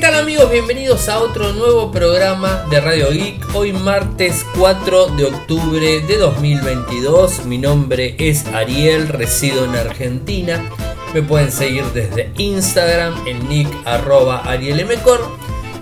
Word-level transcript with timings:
tal 0.00 0.14
amigos? 0.14 0.50
Bienvenidos 0.50 1.10
a 1.10 1.18
otro 1.18 1.52
nuevo 1.52 1.92
programa 1.92 2.64
de 2.70 2.80
Radio 2.80 3.10
Geek. 3.10 3.54
Hoy 3.54 3.74
martes 3.74 4.46
4 4.56 5.08
de 5.08 5.26
octubre 5.26 6.00
de 6.00 6.16
2022. 6.16 7.44
Mi 7.44 7.58
nombre 7.58 8.14
es 8.18 8.46
Ariel, 8.46 9.08
resido 9.08 9.66
en 9.66 9.74
Argentina. 9.74 10.70
Me 11.12 11.20
pueden 11.20 11.52
seguir 11.52 11.84
desde 11.92 12.32
Instagram 12.38 13.14
en 13.26 13.46
nick 13.46 13.68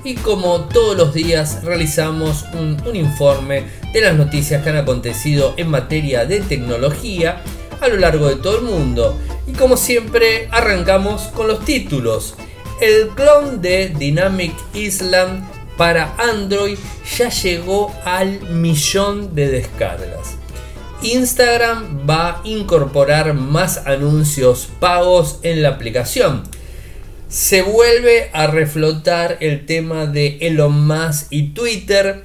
Y 0.03 0.15
como 0.17 0.63
todos 0.63 0.97
los 0.97 1.15
días 1.15 1.63
realizamos 1.63 2.45
un, 2.55 2.77
un 2.85 2.97
informe 2.97 3.67
de 3.93 4.01
las 4.01 4.17
noticias 4.17 4.65
que 4.65 4.71
han 4.71 4.79
acontecido 4.79 5.55
en 5.57 5.71
materia 5.71 6.25
de 6.25 6.41
tecnología 6.41 7.45
a 7.81 7.87
lo 7.87 7.97
largo 7.97 8.27
de 8.27 8.37
todo 8.37 8.59
el 8.59 8.65
mundo. 8.65 9.17
Y 9.47 9.53
como 9.53 9.77
siempre 9.77 10.49
arrancamos 10.51 11.29
con 11.29 11.47
los 11.47 11.65
títulos. 11.65 12.35
El 12.81 13.09
clon 13.09 13.61
de 13.61 13.89
Dynamic 13.89 14.55
Island 14.73 15.45
para 15.77 16.15
Android 16.17 16.79
ya 17.19 17.29
llegó 17.29 17.93
al 18.05 18.41
millón 18.51 19.35
de 19.35 19.49
descargas. 19.49 20.37
Instagram 21.03 22.09
va 22.09 22.29
a 22.29 22.41
incorporar 22.45 23.35
más 23.35 23.85
anuncios 23.85 24.69
pagos 24.79 25.41
en 25.43 25.63
la 25.63 25.71
aplicación. 25.71 26.45
Se 27.29 27.63
vuelve 27.63 28.31
a 28.33 28.47
reflotar 28.47 29.39
el 29.41 29.67
tema 29.67 30.07
de 30.07 30.39
Elon 30.41 30.87
Musk 30.87 31.27
y 31.31 31.49
Twitter. 31.49 32.23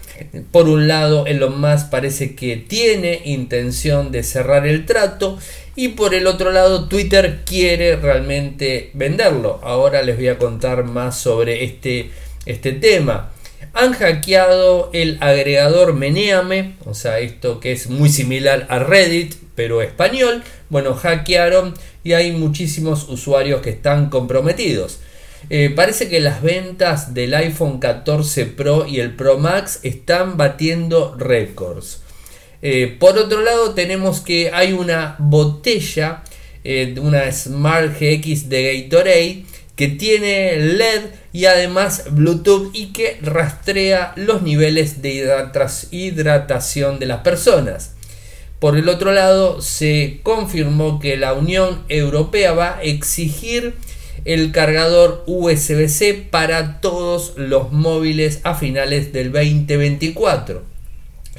Por 0.51 0.69
un 0.69 0.87
lado, 0.87 1.25
Elon 1.25 1.59
Musk 1.59 1.89
parece 1.89 2.35
que 2.35 2.57
tiene 2.57 3.23
intención 3.25 4.11
de 4.11 4.21
cerrar 4.21 4.67
el 4.67 4.85
trato 4.85 5.39
y 5.75 5.89
por 5.89 6.13
el 6.13 6.27
otro 6.27 6.51
lado, 6.51 6.87
Twitter 6.87 7.41
quiere 7.45 7.95
realmente 7.95 8.91
venderlo. 8.93 9.59
Ahora 9.63 10.03
les 10.03 10.17
voy 10.17 10.27
a 10.27 10.37
contar 10.37 10.83
más 10.83 11.17
sobre 11.17 11.63
este, 11.63 12.11
este 12.45 12.73
tema. 12.73 13.31
Han 13.73 13.93
hackeado 13.93 14.91
el 14.93 15.17
agregador 15.19 15.93
Meneame, 15.93 16.75
o 16.85 16.93
sea, 16.93 17.17
esto 17.19 17.59
que 17.59 17.71
es 17.71 17.89
muy 17.89 18.09
similar 18.09 18.67
a 18.69 18.77
Reddit, 18.77 19.33
pero 19.55 19.81
español. 19.81 20.43
Bueno, 20.69 20.93
hackearon 20.93 21.73
y 22.03 22.13
hay 22.13 22.33
muchísimos 22.33 23.09
usuarios 23.09 23.61
que 23.61 23.71
están 23.71 24.09
comprometidos. 24.09 24.99
Eh, 25.49 25.71
parece 25.75 26.07
que 26.07 26.19
las 26.19 26.43
ventas 26.43 27.15
del 27.15 27.33
iPhone 27.33 27.79
14 27.79 28.45
Pro 28.45 28.85
y 28.87 28.99
el 28.99 29.15
Pro 29.15 29.39
Max 29.39 29.79
están 29.81 30.37
batiendo 30.37 31.15
récords. 31.17 32.02
Eh, 32.65 32.95
por 32.97 33.17
otro 33.17 33.41
lado 33.41 33.73
tenemos 33.73 34.21
que 34.21 34.49
hay 34.53 34.71
una 34.71 35.17
botella, 35.19 36.23
eh, 36.63 36.95
una 36.97 37.29
Smart 37.29 37.99
GX 37.99 38.47
de 38.47 38.87
Gatorade 38.87 39.43
que 39.75 39.89
tiene 39.89 40.55
LED 40.57 41.01
y 41.33 41.43
además 41.43 42.05
Bluetooth 42.11 42.73
y 42.73 42.93
que 42.93 43.17
rastrea 43.21 44.13
los 44.15 44.43
niveles 44.43 45.01
de 45.01 45.27
hidratación 45.91 46.99
de 46.99 47.05
las 47.05 47.19
personas. 47.19 47.95
Por 48.59 48.77
el 48.77 48.87
otro 48.87 49.11
lado, 49.11 49.61
se 49.61 50.21
confirmó 50.23 51.01
que 51.01 51.17
la 51.17 51.33
Unión 51.33 51.83
Europea 51.89 52.53
va 52.53 52.77
a 52.77 52.83
exigir 52.83 53.73
el 54.23 54.53
cargador 54.53 55.25
USB-C 55.27 56.27
para 56.31 56.79
todos 56.79 57.33
los 57.35 57.73
móviles 57.73 58.39
a 58.43 58.55
finales 58.55 59.11
del 59.11 59.33
2024 59.33 60.72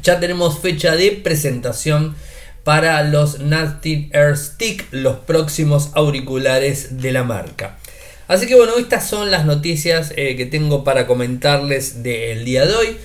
ya 0.04 0.20
tenemos 0.20 0.58
fecha 0.58 0.94
de 0.94 1.10
presentación 1.12 2.14
para 2.62 3.02
los 3.04 3.40
Nasty 3.40 4.10
Air 4.12 4.36
Stick, 4.36 4.86
los 4.90 5.16
próximos 5.16 5.90
auriculares 5.94 7.00
de 7.00 7.12
la 7.12 7.24
marca. 7.24 7.78
Así 8.28 8.46
que 8.46 8.54
bueno, 8.54 8.74
estas 8.78 9.08
son 9.08 9.30
las 9.30 9.44
noticias 9.44 10.12
eh, 10.16 10.36
que 10.36 10.46
tengo 10.46 10.84
para 10.84 11.06
comentarles 11.06 12.02
del 12.02 12.44
día 12.44 12.66
de 12.66 12.74
hoy. 12.74 12.96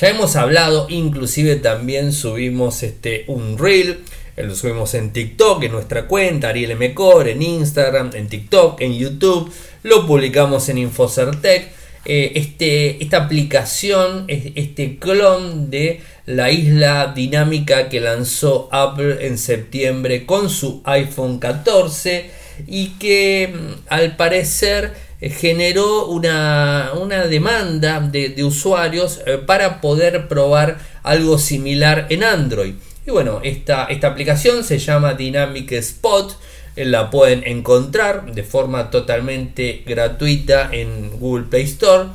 Ya 0.00 0.08
hemos 0.08 0.36
hablado, 0.36 0.86
inclusive 0.90 1.56
también 1.56 2.12
subimos 2.12 2.82
este, 2.82 3.24
un 3.28 3.56
reel, 3.58 4.00
eh, 4.36 4.42
lo 4.42 4.54
subimos 4.54 4.94
en 4.94 5.12
TikTok, 5.12 5.62
en 5.62 5.72
nuestra 5.72 6.06
cuenta, 6.06 6.50
Ariel 6.50 6.72
M. 6.72 6.94
en 7.26 7.42
Instagram, 7.42 8.10
en 8.14 8.28
TikTok, 8.28 8.80
en 8.80 8.94
YouTube, 8.94 9.50
lo 9.82 10.06
publicamos 10.06 10.68
en 10.68 10.78
Infocertec. 10.78 11.68
Eh, 12.08 12.38
este, 12.38 13.02
esta 13.02 13.24
aplicación, 13.24 14.26
este 14.28 14.96
clon 15.00 15.70
de 15.70 16.00
la 16.26 16.50
isla 16.50 17.12
dinámica 17.14 17.88
que 17.88 18.00
lanzó 18.00 18.68
Apple 18.72 19.26
en 19.26 19.38
septiembre 19.38 20.26
con 20.26 20.50
su 20.50 20.82
iPhone 20.84 21.38
14 21.38 22.30
y 22.66 22.90
que 22.98 23.52
mm, 23.54 23.72
al 23.88 24.16
parecer 24.16 24.94
eh, 25.20 25.30
generó 25.30 26.08
una, 26.08 26.90
demanda 27.30 28.00
de, 28.00 28.44
usuarios 28.44 29.20
eh, 29.26 29.38
para 29.38 29.80
poder 29.80 30.28
probar 30.28 30.78
algo 31.02 31.38
similar 31.38 32.06
en 32.10 32.24
Android. 32.24 32.74
Y 33.06 33.10
bueno, 33.10 33.40
esta, 33.44 33.84
esta 33.86 34.08
aplicación 34.08 34.64
se 34.64 34.78
llama 34.78 35.14
Dynamic 35.14 35.72
Spot 35.72 36.36
la 36.76 37.10
pueden 37.10 37.42
encontrar 37.46 38.34
de 38.34 38.42
forma 38.42 38.90
totalmente 38.90 39.82
gratuita 39.86 40.68
en 40.72 41.18
Google 41.18 41.44
Play 41.44 41.62
Store 41.62 42.08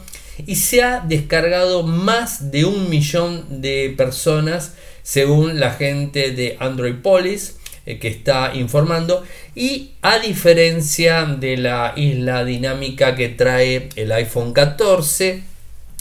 y 0.45 0.55
se 0.55 0.83
ha 0.83 0.99
descargado 0.99 1.83
más 1.83 2.51
de 2.51 2.65
un 2.65 2.89
millón 2.89 3.61
de 3.61 3.93
personas 3.95 4.73
según 5.03 5.59
la 5.59 5.71
gente 5.71 6.31
de 6.31 6.57
Android 6.59 6.95
Police 6.95 7.53
eh, 7.85 7.99
que 7.99 8.07
está 8.07 8.53
informando 8.53 9.23
y 9.55 9.91
a 10.01 10.19
diferencia 10.19 11.25
de 11.25 11.57
la 11.57 11.93
isla 11.95 12.45
dinámica 12.45 13.15
que 13.15 13.29
trae 13.29 13.89
el 13.95 14.11
iPhone 14.11 14.53
14 14.53 15.43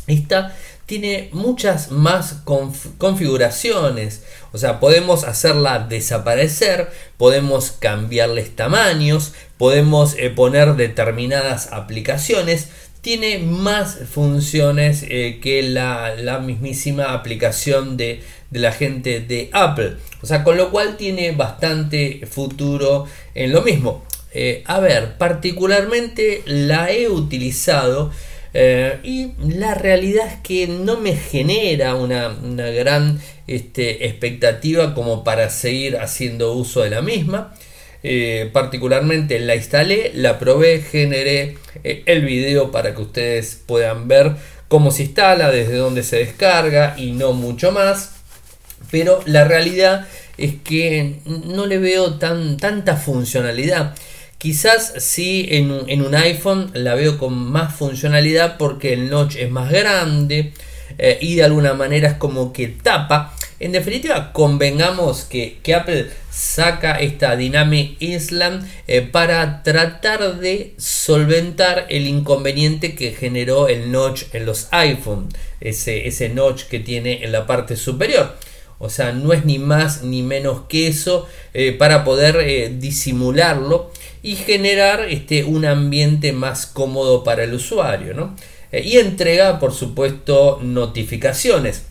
esta 0.07 0.57
tiene 0.91 1.29
muchas 1.31 1.93
más 1.93 2.43
configuraciones. 2.99 4.25
O 4.53 4.59
sea, 4.59 4.81
podemos 4.81 5.23
hacerla 5.23 5.87
desaparecer, 5.89 6.91
podemos 7.17 7.71
cambiarles 7.71 8.57
tamaños, 8.57 9.35
podemos 9.57 10.17
eh, 10.19 10.31
poner 10.31 10.75
determinadas 10.75 11.69
aplicaciones. 11.71 12.71
Tiene 13.01 13.39
más 13.39 13.99
funciones 14.11 15.05
eh, 15.09 15.39
que 15.43 15.63
la, 15.63 16.41
mismísima 16.45 17.15
aplicación 17.15 17.97
de, 17.97 18.23
la 18.51 18.73
gente 18.73 19.21
de 19.21 19.49
Apple. 19.53 19.97
O 20.23 20.27
sea, 20.27 20.45
con 20.45 20.57
lo 20.57 20.71
cual 20.71 20.97
tiene 20.97 21.33
bastante 21.33 22.27
futuro 22.31 23.07
en 23.35 23.53
lo 23.53 23.63
mismo. 23.63 24.05
Eh, 24.33 24.63
a 24.67 24.81
ver, 24.81 25.17
particularmente 25.19 26.43
la 26.47 26.93
he 26.93 27.09
utilizado 27.09 28.11
eh, 28.53 28.99
y 29.05 29.33
la 29.39 29.75
realidad 29.75 30.27
es 30.27 30.41
que 30.41 30.67
no 30.67 30.97
me 30.97 31.17
genera 31.17 31.95
una, 31.95 32.29
gran 32.29 33.21
este, 33.47 34.07
expectativa 34.07 34.95
como 34.95 35.23
para 35.25 35.51
seguir 35.51 35.99
haciendo 35.99 36.53
uso 36.55 36.83
de 36.83 36.91
la 36.91 37.03
misma. 37.03 37.55
Eh, 38.03 38.49
particularmente 38.53 39.39
la 39.41 39.57
instalé, 39.57 40.13
la 40.15 40.39
probé, 40.39 40.81
generé 40.81 41.59
eh, 41.85 42.03
el 42.07 42.25
video 42.25 42.71
para 42.71 42.95
que 42.95 43.03
ustedes 43.03 43.61
puedan 43.67 44.09
ver 44.09 44.37
cómo 44.69 44.91
se 44.91 45.03
instala, 45.05 45.51
desde 45.51 45.77
dónde 45.77 46.03
se 46.03 46.17
descarga 46.17 46.95
y 46.97 47.13
no 47.13 47.33
mucho 47.33 47.73
más. 47.73 48.13
Pero 48.91 49.21
la 49.27 49.45
realidad 49.45 50.07
es 50.39 50.55
que 50.65 51.21
no 51.27 51.67
le 51.67 51.79
veo 51.79 52.15
tan, 52.19 52.57
tanta 52.57 52.97
funcionalidad. 52.97 53.95
Quizás 54.39 54.95
sí 54.97 55.47
en 55.51 55.71
un, 55.71 56.15
iPhone 56.15 56.71
la 56.73 56.95
veo 56.95 57.19
con 57.19 57.35
más 57.35 57.75
funcionalidad 57.75 58.57
porque 58.57 58.95
el 58.95 59.11
notch 59.11 59.37
es 59.37 59.51
más 59.51 59.71
grande 59.71 60.55
eh, 60.97 61.19
y 61.21 61.35
de 61.35 61.45
alguna 61.45 61.75
manera 61.75 62.09
es 62.09 62.15
como 62.15 62.51
que 62.53 62.69
tapa. 62.69 63.35
En 63.61 63.73
definitiva, 63.73 64.33
convengamos 64.33 65.25
que, 65.25 65.61
Apple 65.75 66.09
saca 66.31 66.99
esta 66.99 67.37
Dynamic 67.37 68.01
Island 68.01 68.67
eh, 68.89 69.03
para 69.03 69.63
tratar 69.63 70.41
de 70.41 70.73
solventar 70.79 71.85
el 71.91 72.07
inconveniente 72.07 72.95
que 72.95 73.13
generó 73.13 73.69
el 73.69 73.93
notch 73.93 74.23
en 74.33 74.47
los 74.47 74.69
iPhone, 74.71 75.29
ese, 75.61 76.09
ese 76.09 76.31
notch 76.31 76.65
que 76.65 76.81
tiene 76.81 77.23
en 77.23 77.33
la 77.33 77.47
parte 77.47 77.77
superior. 77.77 78.35
O 78.79 78.89
sea, 78.89 79.13
no 79.13 79.35
es 79.35 79.45
ni 79.45 79.59
más 79.59 80.05
ni 80.05 80.23
menos 80.23 80.63
que 80.67 80.87
eso 80.87 81.29
eh, 81.53 81.73
para 81.73 82.03
poder 82.03 82.79
disimularlo 82.79 83.91
y 84.23 84.37
generar 84.37 85.03
este, 85.11 85.45
un 85.45 85.67
ambiente 85.67 86.33
más 86.33 86.65
cómodo 86.65 87.25
para 87.25 87.45
el 87.45 87.53
usuario. 87.53 88.35
Eh, 88.73 88.83
y 88.87 88.97
entrega, 88.97 89.59
por 89.59 89.75
supuesto, 89.75 90.61
notificaciones. 90.63 91.90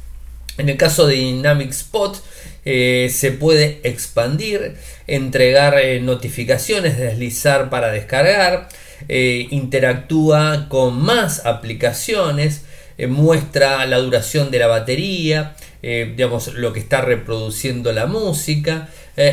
En 0.59 0.67
el 0.67 0.75
caso 0.75 1.07
de 1.07 1.15
Dynamic 1.15 1.69
Spot, 1.69 2.21
eh, 2.65 3.09
se 3.11 3.31
puede 3.31 3.79
expandir, 3.83 4.75
entregar 5.07 5.79
eh, 5.79 6.01
notificaciones, 6.01 6.97
deslizar 6.97 7.69
para 7.69 7.91
descargar, 7.91 8.67
interactúa 9.07 10.67
con 10.67 11.01
más 11.01 11.45
aplicaciones, 11.45 12.65
muestra 13.07 13.85
la 13.85 13.97
duración 13.99 14.51
de 14.51 14.59
la 14.59 14.67
batería, 14.67 15.55
digamos 15.81 16.53
lo 16.55 16.73
que 16.73 16.81
está 16.81 16.99
reproduciendo 16.99 17.93
la 17.93 18.07
música, 18.07 18.89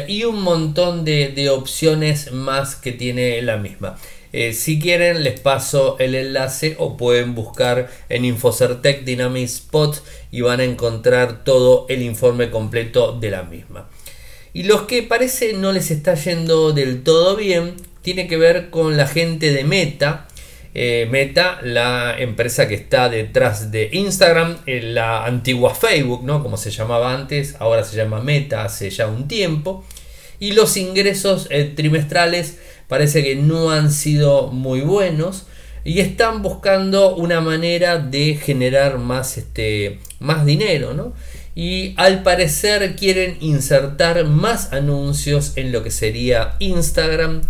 y 0.07 0.23
un 0.23 0.41
montón 0.41 1.05
de, 1.05 1.51
opciones 1.51 2.31
más 2.31 2.77
que 2.77 2.93
tiene 2.93 3.43
la 3.43 3.57
misma. 3.57 3.99
Si 4.53 4.79
quieren 4.79 5.25
les 5.25 5.41
paso 5.41 5.97
el 5.99 6.15
enlace 6.15 6.77
o 6.79 6.97
pueden 6.97 7.35
buscar 7.35 7.91
en 8.09 8.25
Infocertec 8.25 9.05
Dynamic 9.05 9.45
Spot 9.45 10.03
y 10.31 10.41
van 10.43 10.61
a 10.61 10.65
encontrar 10.65 11.45
todo 11.45 11.87
el 11.89 12.03
informe 12.03 12.51
completo 12.51 13.13
de 13.19 13.31
la 13.31 13.43
misma. 13.43 13.89
Y 14.57 14.63
los 14.63 14.83
que 14.83 15.03
parece 15.03 15.53
no 15.53 15.71
les 15.71 15.91
está 15.91 16.15
yendo 16.15 16.73
del 16.73 17.03
todo 17.03 17.37
bien, 17.37 17.75
tiene 18.01 18.27
que 18.27 18.39
ver 18.39 18.71
con 18.71 18.97
la 18.97 19.07
gente 19.07 19.53
de 19.53 19.65
Meta. 19.65 20.29
Eh, 20.75 21.07
Meta, 21.11 21.59
la 21.63 22.15
empresa 22.19 22.67
que 22.67 22.75
está 22.75 23.11
detrás 23.11 23.71
de 23.71 23.91
Instagram, 23.93 24.57
la 24.65 25.27
antigua 25.27 25.75
Facebook, 25.75 26.25
¿no? 26.25 26.43
Como 26.43 26.57
se 26.57 26.71
llamaba 26.71 27.13
antes, 27.13 27.57
ahora 27.59 27.85
se 27.85 27.97
llama 27.97 28.23
Meta 28.23 28.65
hace 28.65 28.89
ya 28.89 29.09
un 29.09 29.29
tiempo. 29.29 29.85
Y 30.39 30.53
los 30.53 30.79
ingresos 30.79 31.49
eh, 31.51 31.65
trimestrales 31.77 32.59
parece 32.89 33.23
que 33.23 33.37
no 33.37 33.71
han 33.71 33.91
sido 33.91 34.49
muy 34.49 34.81
buenos 34.81 35.47
y 35.85 36.01
están 36.01 36.43
buscando 36.43 37.15
una 37.15 37.41
manera 37.41 37.99
de 37.99 38.35
generar 38.35 38.99
más, 38.99 39.39
este, 39.39 40.01
más 40.21 40.45
dinero, 40.45 40.95
¿no? 40.95 41.13
y 41.57 41.95
al 41.97 42.23
parecer 42.23 42.95
quieren 42.97 43.39
insertar 43.41 44.27
más 44.27 44.75
anuncios 44.75 45.55
en 45.57 45.73
lo 45.73 45.83
que 45.83 45.91
sería 45.91 46.55
Instagram. 46.61 47.41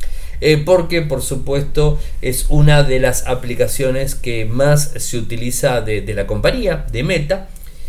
Eh, 0.42 0.58
porque 0.58 1.00
por 1.00 1.22
supuesto 1.22 1.98
es 2.20 2.44
una 2.50 2.82
de 2.82 3.00
las 3.00 3.26
aplicaciones 3.26 4.14
que 4.14 4.44
más 4.44 4.92
se 4.98 5.16
utiliza 5.16 5.80
de, 5.80 6.02
de 6.02 6.12
la 6.12 6.26
compañía, 6.26 6.84
de 6.92 7.02
Meta, 7.02 7.48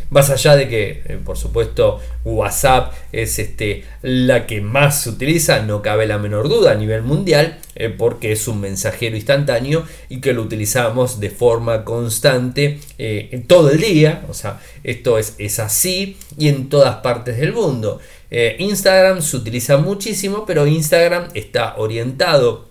más 0.10 0.30
allá 0.30 0.56
de 0.56 0.70
que, 0.70 1.04
eh, 1.06 1.20
por 1.24 1.38
supuesto, 1.38 2.00
WhatsApp 2.24 2.94
es 3.12 3.40
este, 3.40 3.84
la 4.02 4.46
que 4.48 4.62
más 4.62 5.04
se 5.04 5.10
utiliza, 5.10 5.62
no 5.62 5.82
cabe 5.82 6.08
la 6.08 6.18
menor 6.18 6.48
duda 6.48 6.72
a 6.72 6.76
nivel 6.76 7.02
mundial, 7.02 7.60
eh, 7.76 7.90
porque 7.90 8.32
es 8.32 8.48
un 8.48 8.62
mensajero 8.62 9.16
instantáneo 9.16 9.84
y 10.10 10.22
que 10.22 10.34
lo 10.34 10.44
utilizamos 10.44 11.20
de 11.20 11.30
forma 11.30 11.84
constante 11.84 12.80
eh, 12.98 13.44
todo 13.48 13.72
el 13.72 13.80
día. 13.80 14.26
O 14.30 14.34
sea, 14.34 14.62
esto 14.84 15.18
es, 15.18 15.36
es 15.38 15.60
así 15.60 16.18
y 16.38 16.48
en 16.48 16.70
todas 16.70 16.98
partes 16.98 17.38
del 17.38 17.54
mundo. 17.54 18.00
Instagram 18.30 19.22
se 19.22 19.38
utiliza 19.38 19.78
muchísimo, 19.78 20.46
pero 20.46 20.68
Instagram 20.68 21.30
está 21.34 21.78
orientado 21.78 22.68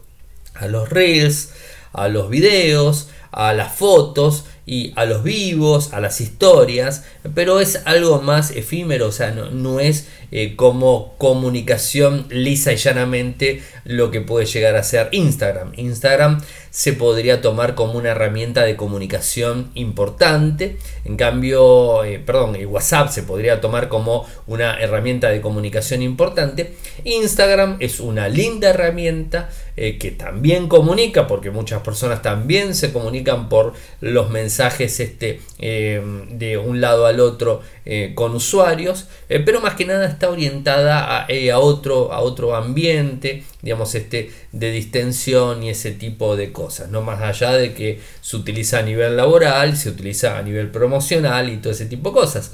a 0.54 0.66
los 0.66 0.90
reels, 0.90 1.54
a 1.94 2.08
los 2.08 2.28
videos, 2.28 3.08
a 3.32 3.54
las 3.54 3.74
fotos 3.74 4.44
y 4.66 4.92
a 4.96 5.04
los 5.04 5.22
vivos, 5.22 5.92
a 5.92 6.00
las 6.00 6.20
historias, 6.20 7.04
pero 7.34 7.60
es 7.60 7.82
algo 7.84 8.20
más 8.20 8.50
efímero, 8.50 9.06
o 9.06 9.12
sea, 9.12 9.30
no, 9.30 9.78
es 9.78 10.08
eh, 10.32 10.56
como 10.56 11.14
comunicación 11.18 12.26
lisa 12.30 12.72
y 12.72 12.76
llanamente 12.76 13.62
lo 13.84 14.10
que 14.10 14.20
puede 14.20 14.44
llegar 14.44 14.74
a 14.74 14.82
ser 14.82 15.08
Instagram. 15.12 15.72
Instagram 15.76 16.42
se 16.76 16.92
podría 16.92 17.40
tomar 17.40 17.74
como 17.74 17.94
una 17.94 18.10
herramienta 18.10 18.62
de 18.64 18.76
comunicación 18.76 19.70
importante, 19.72 20.76
en 21.06 21.16
cambio, 21.16 22.04
eh, 22.04 22.18
perdón, 22.18 22.54
WhatsApp 22.66 23.08
se 23.08 23.22
podría 23.22 23.62
tomar 23.62 23.88
como 23.88 24.26
una 24.46 24.78
herramienta 24.78 25.30
de 25.30 25.40
comunicación 25.40 26.02
importante. 26.02 26.74
Instagram 27.02 27.78
es 27.80 27.98
una 27.98 28.28
linda 28.28 28.68
herramienta 28.68 29.48
eh, 29.78 29.96
que 29.96 30.10
también 30.10 30.68
comunica, 30.68 31.26
porque 31.26 31.50
muchas 31.50 31.80
personas 31.80 32.20
también 32.20 32.74
se 32.74 32.92
comunican 32.92 33.48
por 33.48 33.72
los 34.02 34.28
mensajes 34.28 35.00
este, 35.00 35.40
eh, 35.58 36.02
de 36.28 36.58
un 36.58 36.82
lado 36.82 37.06
al 37.06 37.20
otro 37.20 37.62
eh, 37.86 38.12
con 38.14 38.34
usuarios, 38.34 39.06
pero 39.28 39.60
más 39.60 39.74
que 39.74 39.84
nada 39.84 40.06
está 40.06 40.28
orientada 40.28 41.24
a, 41.24 41.58
otro, 41.58 42.12
a 42.12 42.20
otro 42.20 42.54
ambiente, 42.54 43.44
digamos, 43.62 43.94
este, 43.94 44.30
de 44.52 44.72
distensión 44.72 45.62
y 45.62 45.70
ese 45.70 45.92
tipo 45.92 46.36
de 46.36 46.52
cosas, 46.52 46.90
no 46.90 47.02
más 47.02 47.22
allá 47.22 47.52
de 47.52 47.72
que 47.72 48.00
se 48.20 48.36
utiliza 48.36 48.80
a 48.80 48.82
nivel 48.82 49.16
laboral, 49.16 49.76
se 49.76 49.90
utiliza 49.90 50.36
a 50.36 50.42
nivel 50.42 50.70
promocional 50.70 51.48
y 51.48 51.58
todo 51.58 51.72
ese 51.72 51.86
tipo 51.86 52.10
de 52.10 52.14
cosas. 52.14 52.52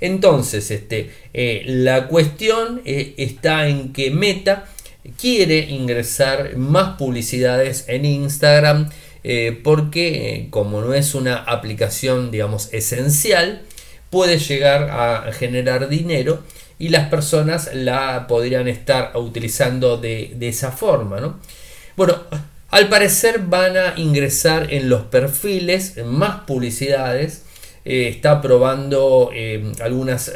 Entonces, 0.00 0.70
este, 0.70 1.10
la 1.66 2.06
cuestión 2.06 2.80
está 2.84 3.68
en 3.68 3.92
que 3.92 4.12
Meta 4.12 4.68
quiere 5.16 5.58
ingresar 5.60 6.56
más 6.56 6.96
publicidades 6.96 7.84
en 7.88 8.04
Instagram 8.04 8.90
eh, 9.24 9.58
porque 9.62 10.34
eh, 10.34 10.46
como 10.50 10.80
no 10.80 10.94
es 10.94 11.14
una 11.14 11.36
aplicación 11.36 12.30
digamos 12.30 12.72
esencial 12.72 13.62
puede 14.10 14.38
llegar 14.38 14.90
a 14.90 15.32
generar 15.32 15.88
dinero 15.88 16.42
y 16.78 16.90
las 16.90 17.08
personas 17.08 17.70
la 17.74 18.26
podrían 18.26 18.68
estar 18.68 19.12
utilizando 19.16 19.96
de, 19.96 20.36
esa 20.40 20.72
forma 20.72 21.38
bueno 21.96 22.24
al 22.70 22.88
parecer 22.88 23.40
van 23.40 23.76
a 23.76 23.94
ingresar 23.96 24.72
en 24.72 24.88
los 24.88 25.02
perfiles 25.02 25.96
más 26.04 26.40
publicidades 26.40 27.44
eh, 27.84 28.08
está 28.08 28.40
probando 28.40 29.30
algunos 29.80 30.30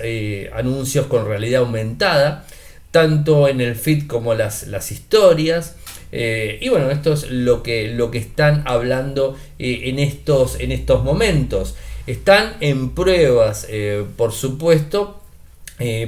anuncios 0.55 1.07
con 1.07 1.27
realidad 1.27 1.63
aumentada 1.63 2.47
tanto 2.93 3.49
en 3.49 3.61
el 3.61 3.75
feed 3.75 4.07
como 4.07 4.35
las, 4.35 4.69
las 4.69 4.93
historias. 4.93 5.75
Eh, 6.13 6.59
y 6.61 6.69
bueno, 6.69 6.91
esto 6.91 7.15
es 7.15 7.29
lo 7.31 7.63
que, 7.63 7.89
lo 7.89 8.11
que 8.13 8.19
están 8.19 8.63
hablando 8.67 9.37
eh, 9.59 9.81
en, 9.85 9.99
estos, 9.99 10.61
en 10.61 10.71
estos 10.71 11.03
momentos. 11.03 11.75
Están 12.07 12.55
en 12.61 12.91
pruebas, 12.91 13.67
eh, 13.69 14.05
por 14.17 14.33
supuesto, 14.33 15.19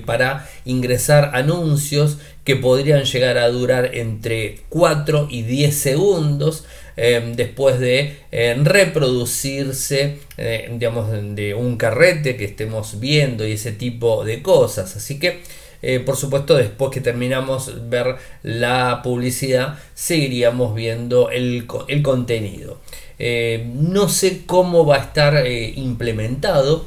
para 0.06 0.48
ingresar 0.64 1.32
anuncios 1.34 2.18
que 2.44 2.54
podrían 2.54 3.02
llegar 3.02 3.38
a 3.38 3.48
durar 3.48 3.96
entre 3.96 4.60
4 4.68 5.26
y 5.28 5.42
10 5.42 5.76
segundos. 5.76 6.64
después 6.94 7.80
de 7.80 8.18
reproducirse 8.62 10.18
digamos 10.70 11.10
de 11.34 11.54
un 11.54 11.76
carrete 11.76 12.36
que 12.36 12.44
estemos 12.44 13.00
viendo 13.00 13.44
y 13.44 13.52
ese 13.52 13.72
tipo 13.72 14.24
de 14.24 14.42
cosas 14.42 14.94
así 14.94 15.18
que 15.18 15.40
eh, 15.86 16.00
por 16.00 16.16
supuesto, 16.16 16.56
después 16.56 16.90
que 16.90 17.02
terminamos 17.02 17.90
ver 17.90 18.16
la 18.42 19.00
publicidad, 19.02 19.78
seguiríamos 19.92 20.74
viendo 20.74 21.28
el, 21.28 21.66
contenido. 22.02 22.80
Eh, 23.18 23.70
no 23.74 24.08
sé 24.08 24.46
cómo 24.46 24.86
va 24.86 24.96
a 24.96 25.00
estar 25.00 25.36
eh, 25.36 25.74
implementado. 25.76 26.86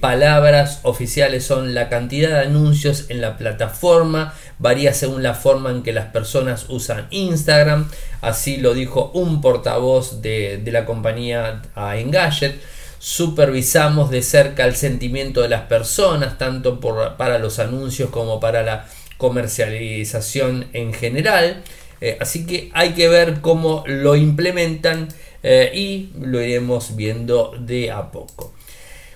palabras 0.00 0.80
oficiales 0.84 1.44
son 1.44 1.74
la 1.74 1.88
cantidad 1.88 2.30
de 2.30 2.46
anuncios 2.46 3.06
en 3.10 3.20
la 3.20 3.36
plataforma, 3.36 4.32
varía 4.58 4.94
según 4.94 5.22
la 5.22 5.34
forma 5.34 5.70
en 5.70 5.82
que 5.82 5.92
las 5.92 6.06
personas 6.06 6.66
usan 6.68 7.08
Instagram, 7.10 7.88
así 8.20 8.56
lo 8.58 8.74
dijo 8.74 9.10
un 9.12 9.40
portavoz 9.40 10.22
de, 10.22 10.58
de 10.58 10.72
la 10.72 10.86
compañía 10.86 11.62
Engadget 11.76 12.60
supervisamos 13.06 14.10
de 14.10 14.20
cerca 14.20 14.64
el 14.64 14.74
sentimiento 14.74 15.40
de 15.40 15.48
las 15.48 15.62
personas, 15.62 16.38
tanto 16.38 16.80
para 17.16 17.38
los 17.38 17.60
anuncios 17.60 18.10
como 18.10 18.40
para 18.40 18.64
la 18.64 18.88
comercialización 19.16 20.66
en 20.72 20.92
general. 20.92 21.62
Eh, 22.00 22.18
así 22.20 22.46
que 22.46 22.68
hay 22.74 22.94
que 22.94 23.06
ver 23.08 23.40
cómo 23.42 23.84
lo 23.86 24.16
implementan 24.16 25.06
eh, 25.44 25.70
y 25.72 26.10
lo 26.20 26.42
iremos 26.42 26.96
viendo 26.96 27.54
de 27.60 27.92
a 27.92 28.10
poco. 28.10 28.52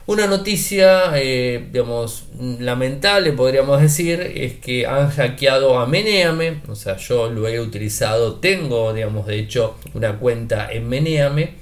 Una 0.07 0.29
noticia, 0.29 1.11
eh, 1.17 1.67
digamos, 1.73 2.27
lamentable 2.61 3.33
podríamos 3.33 3.83
decir, 3.83 4.21
es 4.21 4.53
que 4.59 4.87
han 4.87 5.11
hackeado 5.11 5.81
a 5.81 5.87
Meneame, 5.87 6.61
o 6.69 6.77
sea, 6.77 6.97
yo 6.97 7.29
lo 7.29 7.49
he 7.49 7.59
utilizado, 7.59 8.37
tengo, 8.37 8.93
digamos, 8.93 9.27
de 9.27 9.41
hecho, 9.41 9.75
una 9.95 10.17
cuenta 10.17 10.71
en 10.71 10.89
Meneame, 10.89 11.60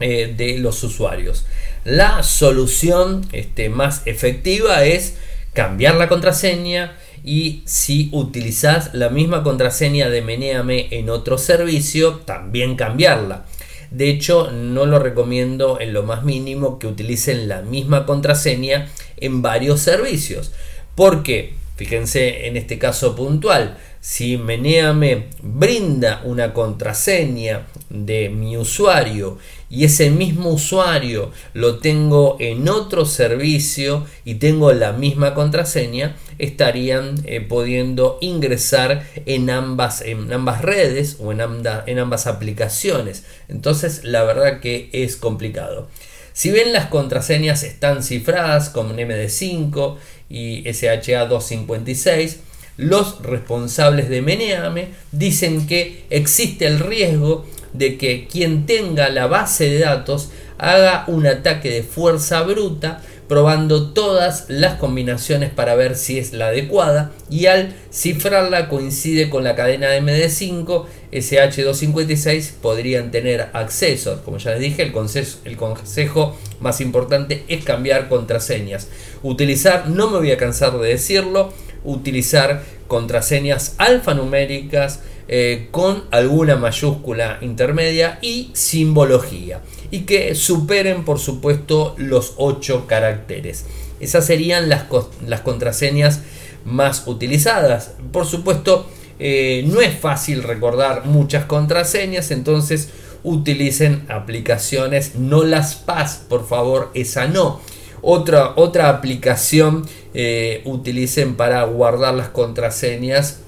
eh, 0.00 0.34
de 0.36 0.58
los 0.58 0.82
usuarios. 0.82 1.46
La 1.84 2.22
solución 2.22 3.26
este, 3.32 3.68
más 3.68 4.02
efectiva 4.06 4.84
es 4.84 5.14
cambiar 5.52 5.94
la 5.94 6.08
contraseña 6.08 6.96
y 7.24 7.62
si 7.64 8.10
utilizas 8.12 8.92
la 8.92 9.08
misma 9.08 9.42
contraseña 9.42 10.10
de 10.10 10.20
Meneame 10.20 10.88
en 10.90 11.10
otro 11.10 11.38
servicio, 11.38 12.16
también 12.26 12.76
cambiarla. 12.76 13.46
De 13.90 14.10
hecho, 14.10 14.50
no 14.50 14.86
lo 14.86 14.98
recomiendo 14.98 15.78
en 15.80 15.92
lo 15.92 16.02
más 16.02 16.24
mínimo 16.24 16.78
que 16.78 16.88
utilicen 16.88 17.48
la 17.48 17.62
misma 17.62 18.06
contraseña 18.06 18.88
en 19.16 19.40
varios 19.40 19.80
servicios. 19.80 20.52
Porque, 20.94 21.54
fíjense 21.76 22.46
en 22.46 22.56
este 22.56 22.78
caso 22.78 23.16
puntual, 23.16 23.78
si 24.04 24.36
Meneame 24.36 25.28
brinda 25.40 26.20
una 26.24 26.52
contraseña 26.52 27.66
de 27.88 28.28
mi 28.28 28.54
usuario 28.58 29.38
y 29.70 29.84
ese 29.84 30.10
mismo 30.10 30.50
usuario 30.50 31.32
lo 31.54 31.78
tengo 31.78 32.36
en 32.38 32.68
otro 32.68 33.06
servicio 33.06 34.04
y 34.26 34.34
tengo 34.34 34.70
la 34.74 34.92
misma 34.92 35.32
contraseña, 35.32 36.16
estarían 36.38 37.14
eh, 37.24 37.40
pudiendo 37.40 38.18
ingresar 38.20 39.08
en 39.24 39.48
ambas, 39.48 40.02
en 40.02 40.30
ambas 40.30 40.60
redes 40.60 41.16
o 41.18 41.32
en, 41.32 41.40
en 41.40 41.98
ambas 41.98 42.26
aplicaciones. 42.26 43.24
Entonces 43.48 44.04
la 44.04 44.22
verdad 44.22 44.60
que 44.60 44.90
es 44.92 45.16
complicado. 45.16 45.88
Si 46.34 46.50
bien 46.50 46.72
las 46.72 46.86
contraseñas 46.86 47.62
están 47.62 48.02
cifradas 48.02 48.68
con 48.68 48.96
MD5 48.96 49.96
y 50.28 50.64
SHA-256, 50.64 52.36
los 52.76 53.22
responsables 53.22 54.08
de 54.08 54.22
Meneame 54.22 54.88
dicen 55.12 55.66
que 55.66 56.04
existe 56.10 56.66
el 56.66 56.80
riesgo 56.80 57.46
de 57.74 57.98
que 57.98 58.26
quien 58.26 58.64
tenga 58.64 59.10
la 59.10 59.26
base 59.26 59.68
de 59.68 59.80
datos 59.80 60.30
haga 60.58 61.04
un 61.08 61.26
ataque 61.26 61.70
de 61.70 61.82
fuerza 61.82 62.42
bruta 62.42 63.02
probando 63.28 63.90
todas 63.92 64.46
las 64.48 64.74
combinaciones 64.74 65.50
para 65.50 65.74
ver 65.74 65.96
si 65.96 66.18
es 66.18 66.32
la 66.32 66.48
adecuada 66.48 67.12
y 67.30 67.46
al 67.46 67.74
cifrarla 67.92 68.68
coincide 68.68 69.30
con 69.30 69.44
la 69.44 69.54
cadena 69.54 69.88
de 69.88 70.02
MD5, 70.02 70.84
SH256 71.10 72.52
podrían 72.60 73.10
tener 73.10 73.48
acceso. 73.52 74.20
Como 74.24 74.38
ya 74.38 74.52
les 74.52 74.60
dije, 74.60 74.82
el 74.82 74.92
consejo, 74.92 75.38
el 75.44 75.56
consejo 75.56 76.36
más 76.60 76.80
importante 76.80 77.44
es 77.48 77.64
cambiar 77.64 78.08
contraseñas. 78.08 78.88
Utilizar, 79.22 79.88
no 79.88 80.10
me 80.10 80.18
voy 80.18 80.30
a 80.30 80.36
cansar 80.36 80.78
de 80.78 80.88
decirlo, 80.88 81.52
utilizar 81.82 82.62
contraseñas 82.88 83.74
alfanuméricas 83.78 85.00
eh, 85.26 85.68
con 85.70 86.04
alguna 86.10 86.56
mayúscula 86.56 87.38
intermedia 87.40 88.18
y 88.20 88.50
simbología 88.52 89.60
y 89.90 90.00
que 90.00 90.34
superen 90.34 91.04
por 91.04 91.18
supuesto 91.18 91.94
los 91.96 92.34
8 92.36 92.86
caracteres. 92.86 93.64
Esas 94.00 94.26
serían 94.26 94.68
las, 94.68 94.84
las 95.26 95.40
contraseñas 95.40 96.20
más 96.64 97.04
utilizadas. 97.06 97.92
Por 98.12 98.26
supuesto, 98.26 98.86
eh, 99.18 99.64
no 99.66 99.80
es 99.80 99.96
fácil 99.98 100.42
recordar 100.42 101.06
muchas 101.06 101.44
contraseñas, 101.44 102.30
entonces 102.30 102.90
utilicen 103.22 104.04
aplicaciones, 104.08 105.14
no 105.14 105.44
las 105.44 105.74
PAS, 105.76 106.22
por 106.28 106.46
favor, 106.46 106.90
esa 106.94 107.26
no. 107.26 107.60
Otra, 108.02 108.52
otra 108.56 108.90
aplicación 108.90 109.86
eh, 110.12 110.60
utilicen 110.66 111.36
para 111.36 111.62
guardar 111.64 112.14
las 112.14 112.28
contraseñas 112.28 113.40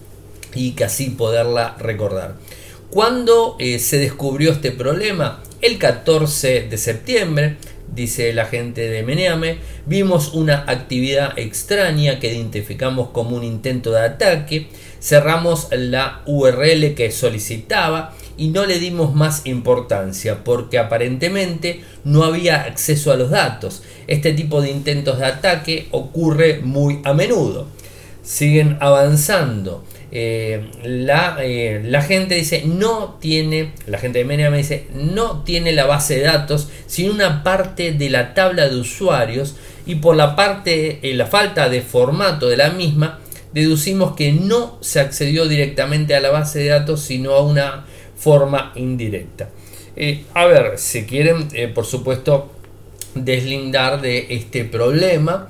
y 0.57 0.73
que 0.73 0.85
así 0.85 1.11
poderla 1.11 1.77
recordar. 1.79 2.35
¿Cuándo 2.91 3.57
eh, 3.59 3.79
se 3.79 3.99
descubrió 3.99 4.53
este 4.53 4.73
problema? 4.73 5.43
El 5.61 5.79
14 5.79 6.63
de 6.63 6.79
septiembre, 6.79 7.57
dice 7.95 8.33
la 8.33 8.47
gente 8.47 8.89
de 8.89 9.03
Meneame, 9.03 9.59
vimos 9.87 10.33
una 10.35 10.65
actividad 10.67 11.39
extraña 11.39 12.19
que 12.19 12.33
identificamos 12.33 13.11
como 13.11 13.37
un 13.37 13.45
intento 13.45 13.93
de 13.93 14.01
ataque, 14.01 14.69
cerramos 15.01 15.69
la 15.73 16.23
URL 16.27 16.95
que 16.95 17.11
solicitaba 17.11 18.15
y 18.37 18.49
no 18.49 18.67
le 18.67 18.79
dimos 18.79 19.15
más 19.15 19.47
importancia 19.47 20.45
porque 20.45 20.79
aparentemente 20.79 21.83
no 22.05 22.25
había 22.25 22.63
acceso 22.63 23.13
a 23.13 23.17
los 23.17 23.31
datos. 23.31 23.83
Este 24.07 24.33
tipo 24.33 24.61
de 24.61 24.71
intentos 24.71 25.19
de 25.19 25.27
ataque 25.27 25.89
ocurre 25.91 26.61
muy 26.63 27.01
a 27.05 27.15
menudo. 27.15 27.67
Siguen 28.23 28.77
avanzando. 28.81 29.85
Eh, 30.13 30.71
la, 30.85 31.39
eh, 31.41 31.83
la, 31.85 32.01
gente 32.01 32.37
dice 32.37 32.63
no 32.65 33.19
tiene, 33.21 33.73
la 33.89 33.99
gente 33.99 34.21
de 34.21 34.25
Meneame 34.25 34.53
me 34.53 34.59
dice 34.59 34.87
no 34.95 35.43
tiene 35.43 35.73
la 35.73 35.85
base 35.85 36.19
de 36.19 36.23
datos, 36.23 36.69
sino 36.87 37.13
una 37.13 37.43
parte 37.43 37.91
de 37.91 38.09
la 38.09 38.33
tabla 38.33 38.69
de 38.69 38.77
usuarios 38.77 39.57
y 39.85 39.97
por 39.97 40.15
la 40.15 40.37
parte, 40.37 41.01
eh, 41.03 41.15
la 41.15 41.27
falta 41.27 41.69
de 41.69 41.83
formato 41.83 42.49
de 42.49 42.57
la 42.57 42.71
misma, 42.71 43.19
deducimos 43.53 44.15
que 44.15 44.33
no 44.33 44.79
se 44.81 45.01
accedió 45.01 45.49
directamente 45.49 46.15
a 46.15 46.21
la 46.21 46.31
base 46.31 46.61
de 46.61 46.69
datos, 46.69 47.03
sino 47.03 47.33
a 47.33 47.43
una 47.43 47.87
forma 48.17 48.73
indirecta. 48.77 49.51
a 50.35 50.47
ver, 50.47 50.79
si 50.79 51.05
quieren, 51.05 51.49
por 51.75 51.85
supuesto, 51.85 52.53
deslindar 53.15 54.01
de 54.01 54.27
este 54.31 54.65
problema 54.65 55.49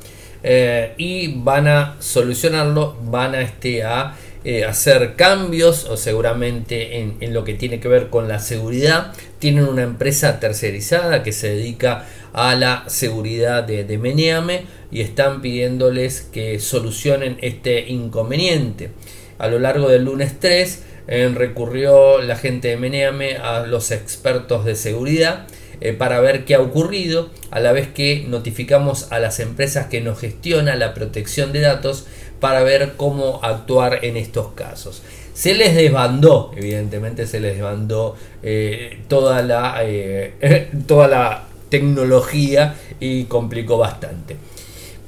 y 0.96 1.34
van 1.42 1.66
a 1.66 1.96
solucionarlo, 1.98 2.96
van 3.02 3.34
a, 3.34 3.40
este, 3.40 3.82
a 3.82 4.14
eh, 4.48 4.64
hacer 4.64 5.16
cambios 5.16 5.86
o 5.86 5.96
seguramente 5.96 7.00
en, 7.00 7.34
lo 7.34 7.42
que 7.42 7.54
tiene 7.54 7.80
que 7.80 7.88
ver 7.88 8.10
con 8.10 8.28
la 8.28 8.38
seguridad. 8.38 9.12
Tienen 9.40 9.64
una 9.64 9.82
empresa 9.82 10.38
tercerizada 10.38 11.24
que 11.24 11.32
se 11.32 11.48
dedica 11.48 12.06
a 12.32 12.54
la 12.54 12.84
seguridad 12.86 13.64
de, 13.64 13.82
de 13.82 14.64
y 14.92 15.00
están 15.00 15.42
pidiéndoles 15.42 16.20
que 16.20 16.60
solucionen 16.60 17.38
este 17.40 17.88
inconveniente. 17.88 18.90
A 19.38 19.48
lo 19.48 19.58
largo 19.58 19.88
del 19.88 20.04
lunes 20.04 20.38
3 20.38 20.84
eh, 21.08 21.32
recurrió 21.34 22.22
la 22.22 22.36
gente 22.36 22.68
de 22.68 22.76
Meneame 22.76 23.38
a 23.38 23.66
los 23.66 23.90
expertos 23.90 24.64
de 24.64 24.76
seguridad 24.76 25.48
eh, 25.80 25.92
para 25.92 26.20
ver 26.20 26.44
qué 26.44 26.54
ha 26.54 26.60
ocurrido, 26.60 27.30
a 27.50 27.60
la 27.60 27.72
vez 27.72 27.88
que 27.88 28.24
notificamos 28.28 29.12
a 29.12 29.18
las 29.18 29.40
empresas 29.40 29.86
que 29.86 30.00
nos 30.00 30.18
gestionan 30.18 30.78
la 30.78 30.94
protección 30.94 31.52
de 31.52 31.60
datos 31.60 32.06
para 32.40 32.62
ver 32.62 32.94
cómo 32.96 33.40
actuar 33.42 34.04
en 34.04 34.16
estos 34.16 34.48
casos. 34.52 35.02
Se 35.34 35.54
les 35.54 35.74
desbandó, 35.74 36.52
evidentemente 36.56 37.26
se 37.26 37.40
les 37.40 37.54
desbandó 37.54 38.16
eh, 38.42 39.00
toda, 39.08 39.42
la, 39.42 39.76
eh, 39.82 40.70
toda 40.86 41.08
la 41.08 41.44
tecnología 41.68 42.74
y 43.00 43.24
complicó 43.24 43.78
bastante. 43.78 44.36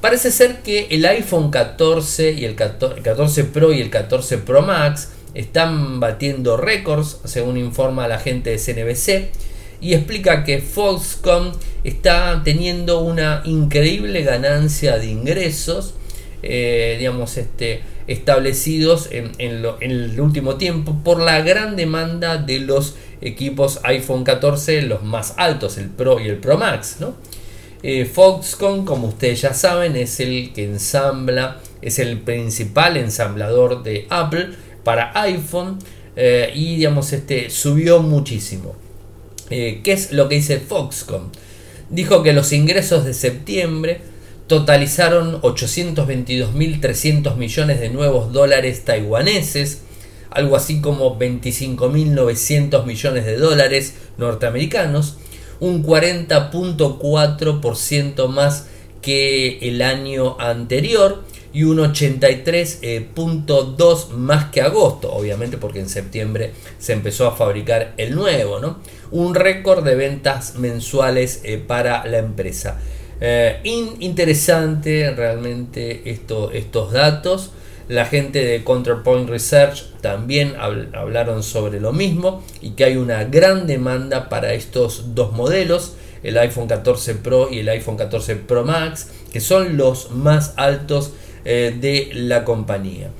Parece 0.00 0.30
ser 0.30 0.62
que 0.62 0.86
el 0.90 1.04
iPhone 1.06 1.50
14 1.50 2.32
y 2.32 2.44
el 2.44 2.54
14 2.54 3.44
Pro 3.44 3.72
y 3.72 3.80
el 3.80 3.90
14 3.90 4.38
Pro 4.38 4.62
Max 4.62 5.10
están 5.34 5.98
batiendo 5.98 6.56
récords, 6.56 7.18
según 7.24 7.56
informa 7.56 8.06
la 8.06 8.18
gente 8.18 8.50
de 8.50 8.58
CNBC, 8.58 9.30
y 9.80 9.94
explica 9.94 10.44
que 10.44 10.60
Foxconn 10.60 11.52
está 11.84 12.42
teniendo 12.44 13.00
una 13.00 13.42
increíble 13.44 14.22
ganancia 14.22 14.98
de 14.98 15.06
ingresos 15.06 15.94
eh, 16.42 16.96
digamos, 16.98 17.36
este, 17.36 17.80
establecidos 18.06 19.08
en, 19.10 19.32
el 19.38 20.20
último 20.20 20.56
tiempo 20.56 20.96
por 21.02 21.20
la 21.20 21.42
gran 21.42 21.76
demanda 21.76 22.36
de 22.36 22.60
los 22.60 22.94
equipos 23.20 23.80
iPhone 23.82 24.24
14, 24.24 24.82
los 24.82 25.02
más 25.02 25.34
altos, 25.36 25.78
el 25.78 25.88
Pro 25.88 26.20
y 26.20 26.28
el 26.28 26.36
Pro 26.36 26.56
Max. 26.56 26.98
¿no? 27.00 27.14
Eh, 27.82 28.04
Foxconn, 28.04 28.84
como 28.84 29.08
ustedes 29.08 29.40
ya 29.40 29.52
saben, 29.52 29.96
es 29.96 30.20
el 30.20 30.52
que 30.52 30.64
ensambla, 30.64 31.60
es 31.82 31.98
el 31.98 32.20
principal 32.20 32.96
ensamblador 32.96 33.82
de 33.82 34.06
Apple 34.08 34.50
para 34.84 35.10
iPhone 35.22 35.78
eh, 36.14 36.52
y 36.54 36.76
digamos, 36.76 37.12
este, 37.12 37.50
subió 37.50 38.00
muchísimo. 38.00 38.76
¿Qué 39.48 39.80
es 39.86 40.12
lo 40.12 40.28
que 40.28 40.34
dice 40.36 40.60
Foxconn? 40.60 41.30
Dijo 41.88 42.22
que 42.22 42.34
los 42.34 42.52
ingresos 42.52 43.06
de 43.06 43.14
septiembre 43.14 44.02
totalizaron 44.48 45.40
822.300 45.42 47.36
millones 47.36 47.78
de 47.80 47.90
nuevos 47.90 48.32
dólares 48.32 48.84
taiwaneses, 48.84 49.82
algo 50.30 50.56
así 50.56 50.80
como 50.80 51.16
25.900 51.18 52.84
millones 52.84 53.26
de 53.26 53.36
dólares 53.36 53.94
norteamericanos, 54.16 55.18
un 55.60 55.84
40.4% 55.84 58.28
más 58.28 58.68
que 59.02 59.58
el 59.68 59.82
año 59.82 60.40
anterior 60.40 61.22
y 61.52 61.64
un 61.64 61.76
83.2 61.78 64.08
más 64.10 64.46
que 64.46 64.62
agosto, 64.62 65.12
obviamente 65.12 65.58
porque 65.58 65.80
en 65.80 65.88
septiembre 65.88 66.52
se 66.78 66.92
empezó 66.92 67.26
a 67.26 67.34
fabricar 67.36 67.94
el 67.96 68.14
nuevo, 68.14 68.60
¿no? 68.60 68.78
Un 69.10 69.34
récord 69.34 69.82
de 69.84 69.94
ventas 69.94 70.56
mensuales 70.56 71.40
eh, 71.44 71.56
para 71.58 72.06
la 72.06 72.18
empresa. 72.18 72.78
Eh, 73.20 73.60
interesante 73.64 75.10
realmente 75.10 76.10
estos 76.10 76.92
datos. 76.92 77.50
La 77.88 78.04
gente 78.04 78.44
de 78.44 78.64
Counterpoint 78.64 79.30
Research 79.30 79.86
también 80.02 80.54
hablaron 80.58 81.42
sobre 81.42 81.80
lo 81.80 81.92
mismo 81.92 82.42
y 82.60 82.72
que 82.72 82.84
hay 82.84 82.96
una 82.98 83.24
gran 83.24 83.66
demanda 83.66 84.28
para 84.28 84.52
estos 84.52 85.14
dos 85.14 85.32
modelos, 85.32 85.94
el 86.22 86.36
iPhone 86.36 86.68
14 86.68 87.14
Pro 87.14 87.48
y 87.50 87.60
el 87.60 87.68
iPhone 87.70 87.96
14 87.96 88.36
Pro 88.36 88.64
Max, 88.64 89.08
que 89.32 89.40
son 89.40 89.78
los 89.78 90.10
más 90.10 90.52
altos 90.56 91.12
eh, 91.46 91.74
de 91.80 92.10
la 92.12 92.44
compañía. 92.44 93.10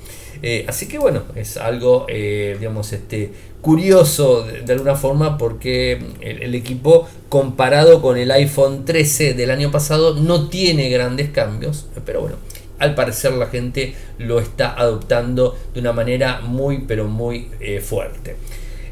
Eh, 0.41 0.65
así 0.67 0.87
que 0.87 0.97
bueno, 0.97 1.23
es 1.35 1.57
algo, 1.57 2.05
eh, 2.07 2.55
digamos, 2.59 2.93
este, 2.93 3.31
curioso 3.61 4.43
de, 4.43 4.71
alguna 4.71 4.95
forma 4.95 5.37
porque 5.37 5.99
el, 6.21 6.55
equipo 6.55 7.09
comparado 7.27 8.01
con 8.01 8.17
el 8.17 8.31
iPhone 8.31 8.85
13 8.85 9.33
del 9.33 9.51
año 9.51 9.69
pasado 9.69 10.15
no 10.15 10.47
tiene 10.47 10.89
grandes 10.89 11.29
cambios, 11.29 11.87
pero 12.05 12.21
bueno, 12.21 12.37
al 12.77 12.95
parecer 12.95 13.33
la 13.33 13.47
gente 13.47 13.95
lo 14.17 14.39
está 14.39 14.73
adoptando 14.79 15.57
de 15.73 15.81
una 15.81 15.91
manera 15.91 16.39
muy, 16.41 16.85
pero 16.87 17.07
muy 17.07 17.49
eh, 17.59 17.81
fuerte. 17.81 18.37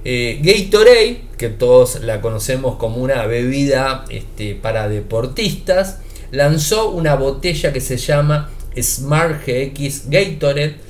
Gatorade, 0.04 1.22
que 1.38 1.50
todos 1.50 2.02
la 2.02 2.22
conocemos 2.22 2.78
como 2.78 2.98
una 2.98 3.26
bebida 3.26 4.06
este, 4.10 4.56
para 4.56 4.88
deportistas, 4.88 6.00
lanzó 6.32 6.92
una 6.92 7.16
botella 7.16 7.74
que 7.74 7.82
se 7.82 7.98
llama 7.98 8.50
Smart 8.82 9.46
GX 9.46 10.10
Gatorade. 10.10 10.87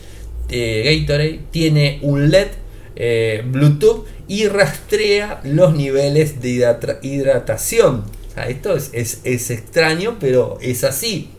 Eh, 0.50 1.00
Gatorade 1.06 1.39
tiene 1.51 2.00
un 2.01 2.30
LED 2.30 2.48
eh, 2.96 3.44
Bluetooth 3.46 4.06
y 4.27 4.48
rastrea 4.48 5.39
los 5.44 5.75
niveles 5.75 6.42
de 6.42 6.75
hidratación. 7.01 8.06
esto 8.48 8.75
es, 8.75 8.92
es 8.94 9.51
extraño, 9.51 10.18
pero 10.20 10.58
es 10.62 10.84
así. 10.84 11.30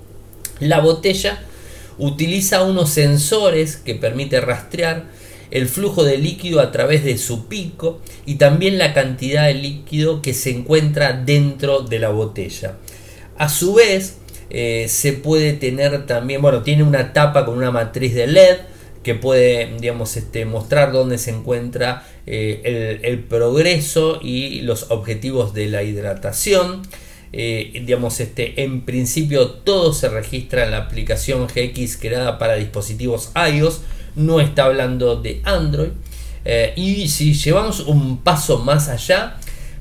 La 0.60 0.80
botella 0.80 1.42
utiliza 1.98 2.62
unos 2.62 2.90
sensores 2.90 3.76
que 3.76 3.94
permite 3.94 4.40
rastrear 4.40 5.06
el 5.50 5.68
flujo 5.68 6.04
de 6.04 6.18
líquido 6.18 6.60
a 6.60 6.70
través 6.72 7.04
de 7.04 7.18
su 7.18 7.46
pico 7.46 8.00
y 8.26 8.36
también 8.36 8.78
la 8.78 8.92
cantidad 8.92 9.46
de 9.46 9.54
líquido 9.54 10.22
que 10.22 10.34
se 10.34 10.50
encuentra 10.50 11.12
dentro 11.12 11.80
de 11.80 11.98
la 11.98 12.10
botella. 12.10 12.76
A 13.36 13.48
su 13.48 13.74
vez, 13.74 14.18
eh, 14.50 14.86
se 14.88 15.12
puede 15.12 15.54
tener 15.54 16.06
también, 16.06 16.42
bueno, 16.42 16.62
tiene 16.62 16.82
una 16.82 17.12
tapa 17.12 17.44
con 17.44 17.56
una 17.56 17.70
matriz 17.70 18.14
de 18.14 18.26
LED 18.26 18.58
que 19.08 19.14
puede, 19.14 19.74
digamos, 19.80 20.18
este, 20.18 20.44
mostrar 20.44 20.92
dónde 20.92 21.16
se 21.16 21.30
encuentra 21.30 22.06
eh, 22.26 23.00
el, 23.02 23.20
progreso 23.20 24.18
y 24.20 24.60
los 24.60 24.90
objetivos 24.90 25.54
de 25.54 25.66
la 25.68 25.82
hidratación. 25.82 26.82
Eh, 27.32 27.72
digamos, 27.86 28.20
este, 28.20 28.64
en 28.64 28.82
principio 28.82 29.48
todo 29.48 29.94
se 29.94 30.10
registra 30.10 30.66
en 30.66 30.72
la 30.72 30.76
aplicación 30.76 31.46
GX 31.46 31.96
creada 31.96 32.38
para 32.38 32.56
dispositivos 32.56 33.32
iOS, 33.50 33.80
no 34.14 34.40
está 34.40 34.64
hablando 34.64 35.16
de 35.16 35.40
Android. 35.44 35.92
y 36.76 37.08
si 37.08 37.32
llevamos 37.32 37.80
un 37.80 38.18
paso 38.18 38.58
más 38.58 38.90
allá, 38.90 39.38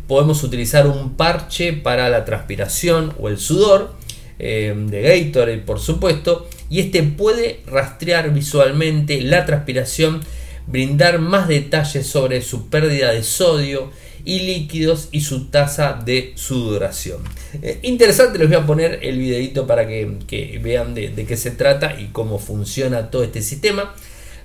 podemos 0.08 0.42
utilizar 0.42 0.88
un 0.88 1.18
parche 1.18 1.74
para 1.74 2.08
la 2.08 2.24
transpiración 2.24 3.14
o 3.20 3.28
el 3.28 3.40
sudor 3.40 3.92
eh, 4.40 4.74
de 4.74 5.02
Gatorade, 5.02 5.58
por 5.58 5.82
supuesto, 5.82 6.48
y 6.70 6.82
este 6.82 7.02
puede 7.04 7.62
rastrear 7.68 8.34
visualmente 8.34 9.22
la 9.22 9.46
transpiración, 9.46 10.22
brindar 10.68 11.20
más 11.20 11.48
detalles 11.48 12.08
sobre 12.08 12.42
su 12.42 12.70
pérdida 12.70 13.12
de 13.12 13.24
sodio 13.24 13.92
y 14.26 14.40
líquidos 14.40 15.08
y 15.12 15.22
su 15.22 15.46
tasa 15.46 15.98
de 16.04 16.34
sudoración. 16.36 17.22
Eh, 17.62 17.80
interesante, 17.84 18.38
les 18.38 18.50
voy 18.50 18.58
a 18.58 18.66
poner 18.66 19.00
el 19.02 19.18
videito 19.18 19.66
para 19.66 19.88
que, 19.88 20.60
vean 20.62 20.94
de, 20.94 21.14
qué 21.26 21.38
se 21.38 21.52
trata 21.52 21.98
y 22.00 22.08
cómo 22.08 22.38
funciona 22.38 23.10
todo 23.10 23.24
este 23.24 23.42
sistema. 23.42 23.96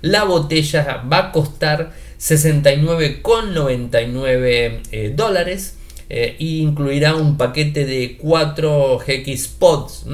La 0.00 0.22
botella 0.22 1.02
va 1.12 1.18
a 1.18 1.32
costar 1.32 1.92
69,99 2.20 4.80
eh, 4.92 5.12
dólares 5.14 5.74
e 6.08 6.36
incluirá 6.38 7.14
un 7.14 7.36
paquete 7.36 7.84
de 7.84 8.16
4 8.18 8.98
GX 8.98 9.48
Pods. 9.48 10.06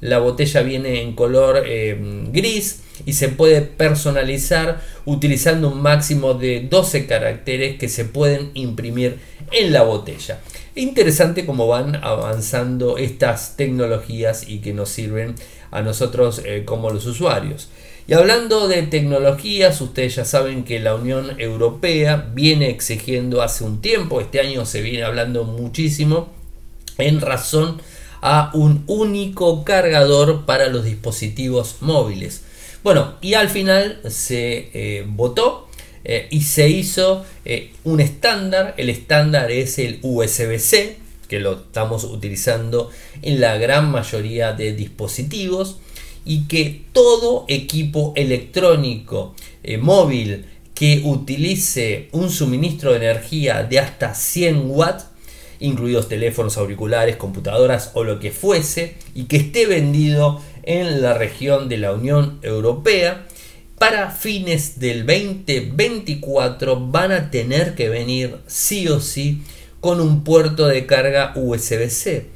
La 0.00 0.18
botella 0.18 0.62
viene 0.62 1.02
en 1.02 1.14
color 1.14 1.62
eh, 1.66 1.96
gris 2.32 2.82
y 3.04 3.12
se 3.12 3.28
puede 3.28 3.62
personalizar 3.62 4.80
utilizando 5.04 5.68
un 5.68 5.82
máximo 5.82 6.34
de 6.34 6.60
12 6.68 7.06
caracteres 7.06 7.78
que 7.78 7.88
se 7.88 8.04
pueden 8.04 8.50
imprimir 8.54 9.18
en 9.52 9.72
la 9.72 9.82
botella. 9.82 10.40
Interesante 10.74 11.46
cómo 11.46 11.66
van 11.66 11.96
avanzando 11.96 12.98
estas 12.98 13.56
tecnologías 13.56 14.48
y 14.48 14.58
que 14.58 14.74
nos 14.74 14.90
sirven 14.90 15.34
a 15.70 15.82
nosotros 15.82 16.42
como 16.64 16.90
los 16.90 17.06
usuarios. 17.06 17.70
Y 18.08 18.14
hablando 18.14 18.68
de 18.68 18.82
tecnologías, 18.82 19.80
ustedes 19.80 20.14
ya 20.14 20.24
saben 20.24 20.62
que 20.62 20.78
la 20.78 20.94
Unión 20.94 21.40
Europea 21.40 22.30
viene 22.32 22.70
exigiendo 22.70 23.42
hace 23.42 23.64
un 23.64 23.80
tiempo, 23.80 24.20
este 24.20 24.38
año 24.38 24.64
se 24.64 24.80
viene 24.80 25.02
hablando 25.02 25.42
muchísimo, 25.42 26.28
en 26.98 27.20
razón 27.20 27.80
a 28.22 28.52
un 28.54 28.84
único 28.86 29.64
cargador 29.64 30.46
para 30.46 30.68
los 30.68 30.84
dispositivos 30.84 31.78
móviles. 31.80 32.42
Bueno, 32.84 33.14
y 33.20 33.34
al 33.34 33.48
final 33.48 34.00
se 34.08 34.70
eh, 34.72 35.04
votó 35.08 35.68
eh, 36.04 36.28
y 36.30 36.42
se 36.42 36.68
hizo 36.68 37.24
eh, 37.44 37.72
un 37.82 37.98
estándar. 37.98 38.74
El 38.76 38.88
estándar 38.88 39.50
es 39.50 39.80
el 39.80 39.98
USB-C, 40.02 40.96
que 41.28 41.40
lo 41.40 41.54
estamos 41.54 42.04
utilizando 42.04 42.88
en 43.22 43.40
la 43.40 43.58
gran 43.58 43.90
mayoría 43.90 44.52
de 44.52 44.72
dispositivos 44.74 45.78
y 46.26 46.42
que 46.48 46.82
todo 46.92 47.44
equipo 47.48 48.12
electrónico 48.16 49.34
eh, 49.62 49.78
móvil 49.78 50.44
que 50.74 51.00
utilice 51.04 52.08
un 52.12 52.30
suministro 52.30 52.90
de 52.90 52.98
energía 52.98 53.62
de 53.62 53.78
hasta 53.78 54.14
100 54.14 54.64
watts, 54.66 55.06
incluidos 55.58 56.08
teléfonos, 56.08 56.58
auriculares, 56.58 57.16
computadoras 57.16 57.92
o 57.94 58.04
lo 58.04 58.20
que 58.20 58.30
fuese, 58.30 58.96
y 59.14 59.24
que 59.24 59.38
esté 59.38 59.66
vendido 59.66 60.42
en 60.64 61.00
la 61.00 61.14
región 61.14 61.70
de 61.70 61.78
la 61.78 61.92
Unión 61.92 62.38
Europea, 62.42 63.26
para 63.78 64.10
fines 64.10 64.78
del 64.78 65.06
2024 65.06 66.88
van 66.88 67.12
a 67.12 67.30
tener 67.30 67.74
que 67.74 67.88
venir 67.88 68.36
sí 68.46 68.88
o 68.88 69.00
sí 69.00 69.42
con 69.80 70.00
un 70.00 70.24
puerto 70.24 70.66
de 70.66 70.86
carga 70.86 71.32
USB-C. 71.36 72.35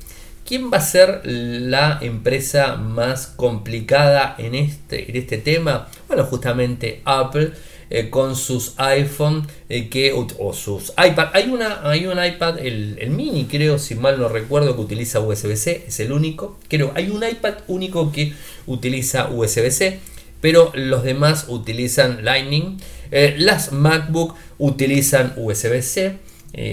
¿Quién 0.50 0.68
va 0.68 0.78
a 0.78 0.80
ser 0.80 1.20
la 1.24 2.00
empresa 2.02 2.74
más 2.74 3.28
complicada 3.28 4.34
en 4.36 4.56
este, 4.56 5.08
en 5.08 5.16
este 5.16 5.38
tema? 5.38 5.86
Bueno, 6.08 6.24
justamente 6.24 7.02
Apple. 7.04 7.52
Eh, 7.88 8.08
con 8.10 8.34
sus 8.36 8.74
iPhone 8.76 9.46
eh, 9.68 9.88
que, 9.88 10.12
o, 10.12 10.52
sus 10.52 10.90
iPad. 10.90 11.28
Hay, 11.34 11.50
una, 11.50 11.88
hay 11.88 12.06
un 12.06 12.24
iPad, 12.24 12.58
el, 12.58 13.10
mini 13.10 13.46
creo, 13.46 13.78
si 13.78 13.94
mal 13.94 14.18
no 14.18 14.28
recuerdo, 14.28 14.74
que 14.74 14.82
utiliza 14.82 15.20
USB-C, 15.20 15.84
es 15.86 16.00
el 16.00 16.10
único. 16.10 16.58
Creo, 16.68 16.90
hay 16.96 17.10
un 17.10 17.22
iPad 17.22 17.54
único 17.68 18.10
que 18.10 18.32
utiliza 18.66 19.28
USB-C, 19.28 20.00
pero 20.40 20.72
los 20.74 21.04
demás 21.04 21.46
utilizan 21.46 22.24
Lightning. 22.24 22.78
Eh, 23.12 23.36
las 23.38 23.70
MacBook 23.70 24.34
utilizan 24.58 25.32
USB-C, 25.36 26.18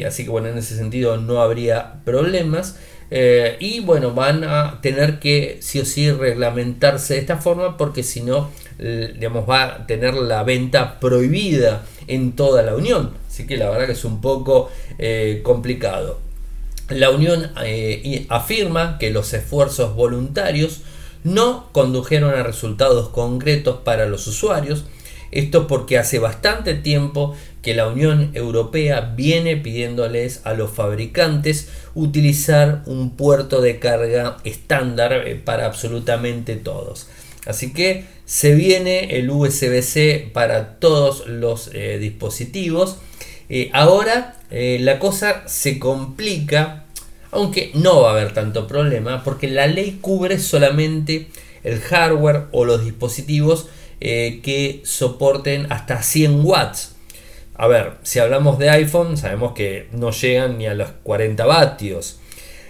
así 0.07 0.23
que 0.23 0.29
bueno, 0.31 0.47
en 0.47 0.57
ese 0.57 0.75
sentido 0.75 1.17
no 1.17 1.41
habría 1.41 2.03
problemas. 2.05 2.75
Eh, 3.10 3.58
y 3.60 3.80
bueno, 3.80 4.13
van 4.13 4.43
a 4.43 4.80
tener 4.82 5.20
que 5.20 5.58
sí 5.62 5.80
o 5.80 5.86
sí 5.86 6.12
reglamentarse 6.12 7.13
de 7.13 7.20
esta 7.22 7.38
forma 7.38 7.78
porque 7.78 8.04
si 8.04 8.22
no, 8.22 8.52
digamos, 8.78 9.50
va 9.50 9.63
a 9.63 9.88
tener 9.88 10.13
la 10.13 10.43
venta 10.43 11.00
prohibida 11.00 11.84
en 12.08 12.34
toda 12.34 12.63
la 12.63 12.76
Unión. 12.76 13.12
Así 13.38 13.46
que 13.46 13.58
la 13.58 13.70
verdad 13.70 13.86
que 13.86 13.91
es 13.91 14.06
un 14.06 14.20
poco 14.20 14.72
eh, 14.98 15.41
complicado. 15.43 16.20
La 16.89 17.12
Unión 17.12 17.52
eh, 17.63 18.26
afirma 18.30 18.98
que 18.98 19.12
los 19.12 19.34
esfuerzos 19.34 19.93
voluntarios 19.93 20.82
no 21.24 21.70
condujeron 21.74 22.34
a 22.34 22.43
resultados 22.43 23.10
concretos 23.10 23.82
para 23.84 24.08
los 24.08 24.26
usuarios. 24.26 24.86
Esto 25.31 25.67
porque 25.67 25.97
hace 25.97 26.19
bastante 26.19 26.73
tiempo 26.73 27.35
que 27.61 27.73
la 27.73 27.87
Unión 27.87 28.31
Europea 28.33 29.13
viene 29.15 29.57
pidiéndoles 29.57 30.41
a 30.45 30.53
los 30.53 30.71
fabricantes 30.71 31.69
utilizar 31.95 32.83
un 32.85 33.17
puerto 33.17 33.59
de 33.61 33.79
carga 33.79 34.37
estándar 34.45 35.11
eh, 35.13 35.35
para 35.35 35.65
absolutamente 35.65 36.55
todos. 36.55 37.07
Así 37.45 37.73
que 37.73 38.05
se 38.25 38.53
viene 38.55 39.17
el 39.17 39.29
USB-C 39.29 40.29
para 40.33 40.79
todos 40.79 41.27
los 41.27 41.69
eh, 41.73 41.97
dispositivos. 41.99 42.97
Eh, 43.49 43.69
ahora 43.73 44.33
la 44.49 44.97
cosa 44.97 45.43
se 45.45 45.77
complica, 45.77 46.85
aunque 47.31 47.71
no 47.73 48.01
va 48.01 48.11
a 48.11 48.13
haber 48.13 48.33
tanto 48.33 48.65
problema, 48.65 49.25
porque 49.25 49.49
la 49.49 49.67
ley 49.67 49.97
cubre 49.99 50.39
solamente 50.39 51.27
el 51.65 51.81
hardware 51.81 52.45
o 52.53 52.63
los 52.63 52.85
dispositivos 52.85 53.67
que 53.99 54.81
soporten 54.83 55.71
hasta 55.71 56.01
100 56.01 56.45
watts. 56.45 56.95
A 57.55 57.67
ver, 57.67 57.93
si 58.03 58.19
hablamos 58.19 58.60
de 58.60 58.69
iPhone, 58.69 59.17
sabemos 59.17 59.53
que 59.53 59.88
no 59.91 60.12
llegan 60.12 60.57
ni 60.60 60.67
a 60.67 60.75
los 60.75 60.91
40 61.03 61.45
vatios. 61.45 62.19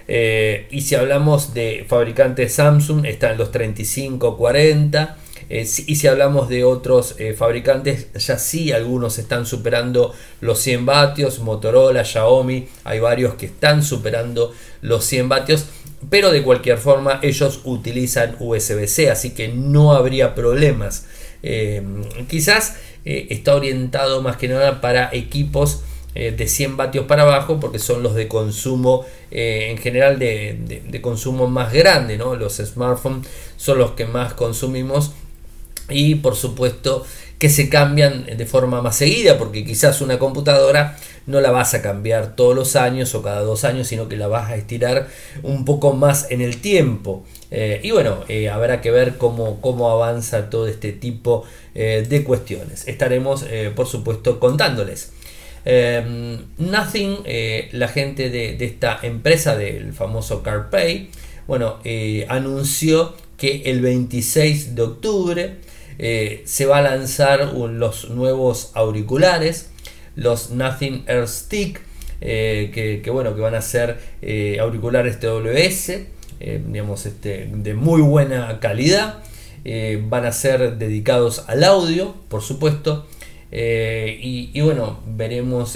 Eh, 0.07 0.67
y 0.71 0.81
si 0.81 0.95
hablamos 0.95 1.53
de 1.53 1.85
fabricantes 1.87 2.53
Samsung, 2.53 3.05
están 3.05 3.37
los 3.37 3.51
35, 3.51 4.37
40. 4.37 5.17
Eh, 5.49 5.67
y 5.85 5.95
si 5.95 6.07
hablamos 6.07 6.49
de 6.49 6.63
otros 6.63 7.15
eh, 7.19 7.33
fabricantes, 7.33 8.07
ya 8.13 8.37
sí, 8.37 8.71
algunos 8.71 9.17
están 9.17 9.45
superando 9.45 10.13
los 10.41 10.59
100 10.59 10.85
vatios. 10.85 11.39
Motorola, 11.39 12.03
Xiaomi, 12.03 12.67
hay 12.83 12.99
varios 12.99 13.35
que 13.35 13.45
están 13.47 13.83
superando 13.83 14.53
los 14.81 15.05
100 15.05 15.29
vatios. 15.29 15.65
Pero 16.09 16.31
de 16.31 16.43
cualquier 16.43 16.77
forma, 16.77 17.19
ellos 17.23 17.61
utilizan 17.63 18.35
USB-C, 18.39 19.09
así 19.09 19.31
que 19.31 19.47
no 19.47 19.93
habría 19.93 20.35
problemas. 20.35 21.05
quizás 22.27 22.75
está 23.03 23.55
orientado 23.55 24.21
más 24.21 24.37
que 24.37 24.47
nada 24.49 24.81
para 24.81 25.09
equipos 25.13 25.81
de 26.13 26.47
100 26.47 26.77
vatios 26.77 27.05
para 27.05 27.23
abajo 27.23 27.59
porque 27.59 27.79
son 27.79 28.03
los 28.03 28.15
de 28.15 28.27
consumo 28.27 29.05
en 29.31 29.77
general 29.77 30.19
de, 30.19 30.99
consumo 31.01 31.47
más 31.47 31.71
grande 31.71 32.17
¿no? 32.17 32.35
los 32.35 32.57
smartphones 32.57 33.27
son 33.55 33.77
los 33.77 33.91
que 33.91 34.05
más 34.05 34.33
consumimos 34.33 35.13
y 35.89 36.15
por 36.15 36.35
supuesto 36.35 37.05
que 37.39 37.49
se 37.49 37.69
cambian 37.69 38.25
de 38.25 38.45
forma 38.45 38.81
más 38.81 38.95
seguida, 38.95 39.37
porque 39.37 39.63
quizás 39.63 40.01
una 40.01 40.17
computadora 40.17 40.97
no 41.27 41.41
la 41.41 41.51
vas 41.51 41.73
a 41.73 41.81
cambiar 41.81 42.35
todos 42.35 42.55
los 42.55 42.75
años 42.75 43.13
o 43.13 43.21
cada 43.21 43.41
dos 43.41 43.63
años, 43.63 43.87
sino 43.87 44.07
que 44.07 44.15
la 44.15 44.27
vas 44.27 44.49
a 44.49 44.55
estirar 44.55 45.07
un 45.43 45.65
poco 45.65 45.93
más 45.93 46.31
en 46.31 46.41
el 46.41 46.57
tiempo. 46.57 47.25
Eh, 47.51 47.81
y 47.83 47.91
bueno, 47.91 48.23
eh, 48.27 48.49
habrá 48.49 48.81
que 48.81 48.91
ver 48.91 49.17
cómo, 49.17 49.61
cómo, 49.61 49.91
avanza 49.91 50.49
todo 50.49 50.67
este 50.67 50.93
tipo 50.93 51.43
eh, 51.75 52.05
de 52.07 52.23
cuestiones. 52.23 52.87
Estaremos, 52.87 53.45
por 53.75 53.87
supuesto, 53.87 54.39
contándoles. 54.39 55.11
Nothing, 56.57 57.17
la 57.73 57.87
gente 57.89 58.29
de, 58.29 58.53
de, 58.53 58.65
esta 58.65 58.99
empresa 59.03 59.57
del 59.57 59.91
famoso 59.91 60.41
CarPay, 60.41 61.09
bueno, 61.45 61.79
anunció 62.29 63.13
que 63.35 63.63
el 63.65 63.81
26 63.81 64.75
de 64.75 64.81
octubre 64.81 65.55
eh, 65.99 66.43
se 66.45 66.65
va 66.65 66.77
a 66.77 66.81
lanzar 66.81 67.53
los 67.53 68.09
nuevos 68.09 68.71
auriculares, 68.73 69.69
los 70.15 70.51
Nothing 70.51 71.03
Air 71.07 71.27
Stick, 71.27 71.81
eh, 72.21 73.01
que, 73.03 73.09
bueno, 73.09 73.35
que 73.35 73.41
van 73.41 73.55
a 73.55 73.61
ser 73.61 73.97
eh, 74.21 74.57
auriculares 74.59 75.19
TWS, 75.19 75.91
digamos, 76.39 77.05
este, 77.05 77.49
de 77.51 77.73
muy 77.73 78.01
buena 78.01 78.59
calidad. 78.59 79.23
van 80.03 80.25
a 80.25 80.31
ser 80.31 80.77
dedicados 80.77 81.43
al 81.47 81.63
audio, 81.63 82.15
por 82.29 82.41
supuesto. 82.41 83.07
Y, 83.51 84.61
bueno, 84.61 84.99
veremos 85.07 85.75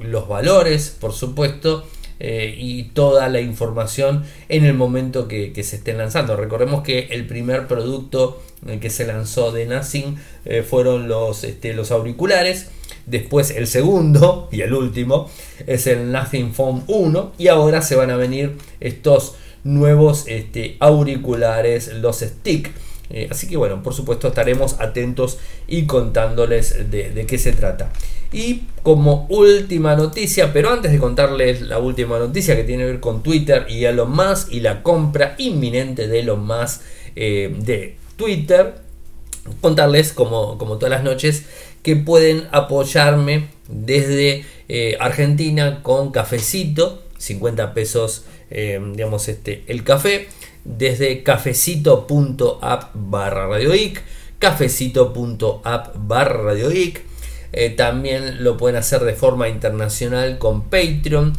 los 0.00 0.28
valores, 0.28 0.96
por 1.00 1.12
supuesto. 1.12 1.86
Y 2.20 2.90
toda 2.92 3.28
la 3.28 3.40
información 3.40 4.24
en 4.50 4.66
el 4.66 4.74
momento 4.74 5.26
que, 5.26 5.52
se 5.64 5.76
estén 5.76 5.98
lanzando. 5.98 6.36
Recordemos 6.36 6.82
que 6.82 7.08
el 7.10 7.26
primer 7.26 7.66
producto 7.66 8.42
que 8.80 8.90
se 8.90 9.06
lanzó 9.06 9.52
de 9.52 9.66
Nothing 9.66 10.16
eh, 10.44 10.62
fueron 10.62 11.08
los, 11.08 11.44
este, 11.44 11.72
los 11.74 11.90
auriculares. 11.90 12.68
Después 13.06 13.50
el 13.50 13.66
segundo 13.66 14.48
y 14.52 14.60
el 14.60 14.74
último 14.74 15.30
es 15.66 15.86
el 15.86 16.12
Nothing 16.12 16.52
Phone 16.52 16.84
1. 16.86 17.32
Y 17.38 17.48
ahora 17.48 17.82
se 17.82 17.96
van 17.96 18.10
a 18.10 18.16
venir 18.16 18.56
estos 18.80 19.34
nuevos 19.64 20.24
este, 20.26 20.76
auriculares, 20.80 21.94
los 21.94 22.20
stick. 22.20 22.70
Eh, 23.10 23.28
así 23.30 23.48
que 23.48 23.56
bueno, 23.56 23.82
por 23.82 23.94
supuesto 23.94 24.28
estaremos 24.28 24.76
atentos 24.78 25.38
y 25.66 25.86
contándoles 25.86 26.90
de, 26.90 27.26
qué 27.26 27.38
se 27.38 27.52
trata. 27.52 27.92
Y 28.32 28.62
como 28.82 29.26
última 29.28 29.96
noticia, 29.96 30.52
pero 30.52 30.70
antes 30.70 30.92
de 30.92 30.98
contarles 30.98 31.62
la 31.62 31.78
última 31.78 32.18
noticia 32.18 32.54
que 32.54 32.64
tiene 32.64 32.84
que 32.84 32.90
ver 32.92 33.00
con 33.00 33.22
Twitter 33.22 33.66
y 33.68 33.84
Elon 33.84 34.10
Musk 34.10 34.52
y 34.52 34.60
la 34.60 34.82
compra 34.82 35.34
inminente 35.38 36.06
de 36.06 36.20
Elon 36.20 36.46
Musk 36.46 36.82
eh, 37.16 37.54
de 37.58 37.96
Twitter, 38.16 38.74
contarles 39.60 40.12
como, 40.12 40.58
como 40.58 40.76
todas 40.76 40.90
las 40.90 41.02
noches 41.02 41.44
que 41.82 41.96
pueden 41.96 42.46
apoyarme 42.52 43.48
desde 43.68 44.44
eh, 44.68 44.96
Argentina 45.00 45.82
con 45.82 46.12
cafecito, 46.12 47.02
50 47.18 47.74
pesos, 47.74 48.24
eh, 48.50 48.80
digamos, 48.92 49.28
este, 49.28 49.64
el 49.66 49.82
café, 49.82 50.28
desde 50.64 51.22
cafecito.app 51.22 52.90
barra 52.94 53.48
radioic, 53.48 54.02
cafecito.app 54.38 55.96
barra 55.96 56.42
radioic. 56.42 57.09
Eh, 57.52 57.70
también 57.70 58.44
lo 58.44 58.56
pueden 58.56 58.76
hacer 58.76 59.02
de 59.02 59.14
forma 59.14 59.48
internacional 59.48 60.38
con 60.38 60.62
Patreon, 60.62 61.32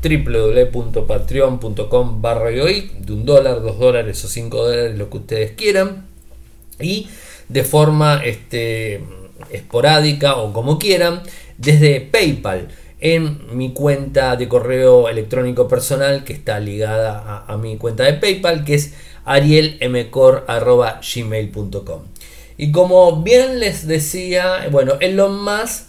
www.patreon.com 0.03 2.21
barra 2.21 2.49
de 2.49 2.89
un 3.09 3.25
dólar, 3.25 3.61
dos 3.61 3.79
dólares 3.79 4.21
o 4.25 4.27
cinco 4.27 4.67
dólares, 4.67 4.97
lo 4.97 5.09
que 5.09 5.17
ustedes 5.17 5.51
quieran. 5.51 6.05
Y 6.79 7.07
de 7.47 7.63
forma 7.63 8.21
este, 8.25 9.01
esporádica 9.51 10.35
o 10.35 10.51
como 10.51 10.77
quieran, 10.77 11.21
desde 11.57 12.01
PayPal 12.01 12.67
en 12.99 13.57
mi 13.57 13.71
cuenta 13.73 14.35
de 14.37 14.47
correo 14.47 15.09
electrónico 15.09 15.67
personal 15.67 16.23
que 16.23 16.31
está 16.31 16.61
ligada 16.61 17.43
a, 17.45 17.57
mi 17.57 17.75
cuenta 17.77 18.03
de 18.03 18.13
PayPal, 18.13 18.63
que 18.63 18.75
es 18.75 18.93
arielmcor.gmail.com. 19.25 22.01
Y 22.57 22.71
como 22.71 23.23
bien 23.23 23.59
les 23.59 23.87
decía, 23.87 24.67
bueno, 24.71 24.93
Elon 24.99 25.43
Musk 25.43 25.85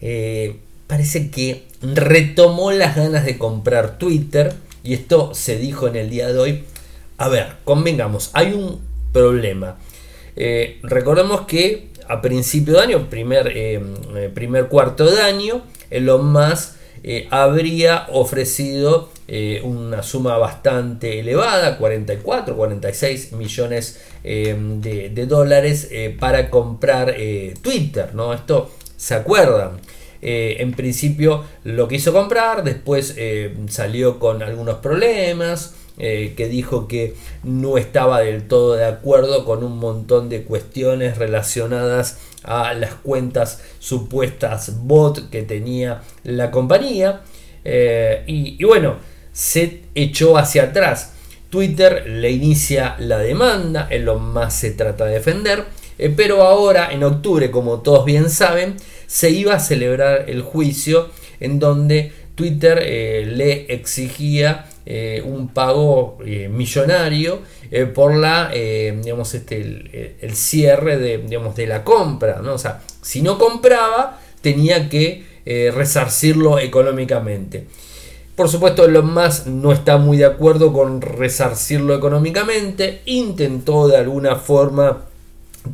eh, 0.00 0.56
parece 0.86 1.30
que 1.30 1.64
retomó 1.80 2.72
las 2.72 2.96
ganas 2.96 3.24
de 3.24 3.38
comprar 3.38 3.98
Twitter 3.98 4.52
y 4.82 4.94
esto 4.94 5.32
se 5.34 5.58
dijo 5.58 5.86
en 5.86 5.94
el 5.96 6.10
día 6.10 6.32
de 6.32 6.38
hoy. 6.38 6.64
A 7.18 7.28
ver, 7.28 7.54
convengamos, 7.64 8.30
hay 8.32 8.52
un 8.52 8.80
problema. 9.12 9.76
Eh, 10.36 10.78
recordemos 10.82 11.42
que 11.42 11.88
a 12.08 12.22
principio 12.22 12.74
de 12.74 12.80
año, 12.80 13.10
primer, 13.10 13.52
eh, 13.54 13.80
primer 14.34 14.68
cuarto 14.68 15.10
de 15.10 15.20
año, 15.20 15.62
Elon 15.90 16.32
Musk 16.32 16.77
habría 17.30 18.06
ofrecido 18.12 19.10
una 19.62 20.02
suma 20.02 20.38
bastante 20.38 21.20
elevada, 21.20 21.78
44, 21.78 22.56
46 22.56 23.32
millones 23.32 24.00
de, 24.22 25.10
de, 25.14 25.26
dólares 25.26 25.90
para 26.18 26.50
comprar 26.50 27.14
Twitter. 27.62 28.14
¿no? 28.14 28.32
Esto 28.32 28.70
se 28.96 29.14
acuerdan. 29.14 29.80
Eh, 30.20 30.56
en 30.58 30.72
principio 30.72 31.44
lo 31.64 31.86
quiso 31.86 32.12
comprar, 32.12 32.64
después 32.64 33.14
eh, 33.16 33.54
salió 33.68 34.18
con 34.18 34.42
algunos 34.42 34.76
problemas, 34.76 35.74
eh, 36.00 36.34
que 36.36 36.48
dijo 36.48 36.86
que 36.86 37.14
no 37.42 37.76
estaba 37.76 38.20
del 38.20 38.46
todo 38.46 38.74
de 38.74 38.84
acuerdo 38.84 39.44
con 39.44 39.64
un 39.64 39.78
montón 39.78 40.28
de 40.28 40.42
cuestiones 40.42 41.18
relacionadas 41.18 42.18
a 42.44 42.74
las 42.74 42.94
cuentas 42.94 43.62
supuestas 43.78 44.84
bot 44.84 45.30
que 45.30 45.42
tenía 45.42 46.02
la 46.24 46.50
compañía. 46.50 47.22
Y, 47.64 48.56
y, 48.58 48.64
bueno, 48.64 48.96
se 49.32 49.82
echó 49.94 50.38
hacia 50.38 50.64
atrás. 50.64 51.12
Twitter 51.50 52.06
le 52.06 52.30
inicia 52.30 52.96
la 52.98 53.18
demanda, 53.18 53.86
en 53.90 54.04
lo 54.04 54.18
más 54.18 54.54
se 54.54 54.70
trata 54.70 55.04
de 55.04 55.14
defender, 55.14 55.64
pero 56.16 56.42
ahora 56.42 56.92
en 56.92 57.02
octubre, 57.04 57.50
como 57.50 57.80
todos 57.80 58.04
bien 58.04 58.30
saben, 58.30 58.76
se 59.06 59.30
iba 59.30 59.54
a 59.54 59.60
celebrar 59.60 60.26
el 60.28 60.42
juicio 60.42 61.08
en 61.40 61.58
donde 61.58 62.12
Twitter 62.34 62.78
eh, 62.82 63.24
le 63.26 63.72
exigía 63.72 64.66
eh, 64.90 65.22
un 65.22 65.48
pago 65.48 66.16
eh, 66.24 66.48
millonario 66.48 67.42
por 67.94 68.16
la, 68.16 68.50
digamos, 68.50 69.34
este, 69.34 70.16
el, 70.22 70.34
cierre 70.34 70.96
de, 70.96 71.18
digamos, 71.18 71.54
de 71.54 71.66
la 71.66 71.84
compra. 71.84 72.40
¿no? 72.42 72.54
O 72.54 72.58
sea, 72.58 72.80
si 73.02 73.20
no 73.20 73.36
compraba, 73.36 74.18
tenía 74.40 74.88
que 74.88 75.22
resarcirlo 75.44 76.58
económicamente. 76.58 77.66
Por 78.34 78.48
supuesto, 78.48 78.86
Elon 78.86 79.12
Musk 79.12 79.46
no 79.46 79.72
está 79.72 79.98
muy 79.98 80.16
de 80.16 80.24
acuerdo 80.24 80.72
con 80.72 81.02
resarcirlo 81.02 81.94
económicamente. 81.94 83.02
Intentó 83.04 83.88
de 83.88 83.98
alguna 83.98 84.36
forma 84.36 85.08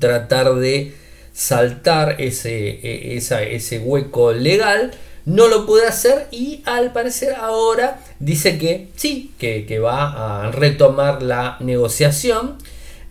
tratar 0.00 0.54
de 0.56 0.94
saltar 1.34 2.20
ese, 2.20 2.70
e, 2.70 3.16
ese 3.16 3.78
hueco 3.80 4.32
legal, 4.32 4.92
no 5.26 5.48
lo 5.48 5.66
puede 5.66 5.86
hacer 5.86 6.28
y 6.30 6.62
al 6.64 6.92
parecer 6.92 7.34
ahora 7.34 8.00
dice 8.24 8.58
que 8.58 8.88
sí, 8.96 9.32
que, 9.38 9.78
va 9.78 10.44
a 10.46 10.50
retomar 10.50 11.22
la 11.22 11.56
negociación. 11.60 12.56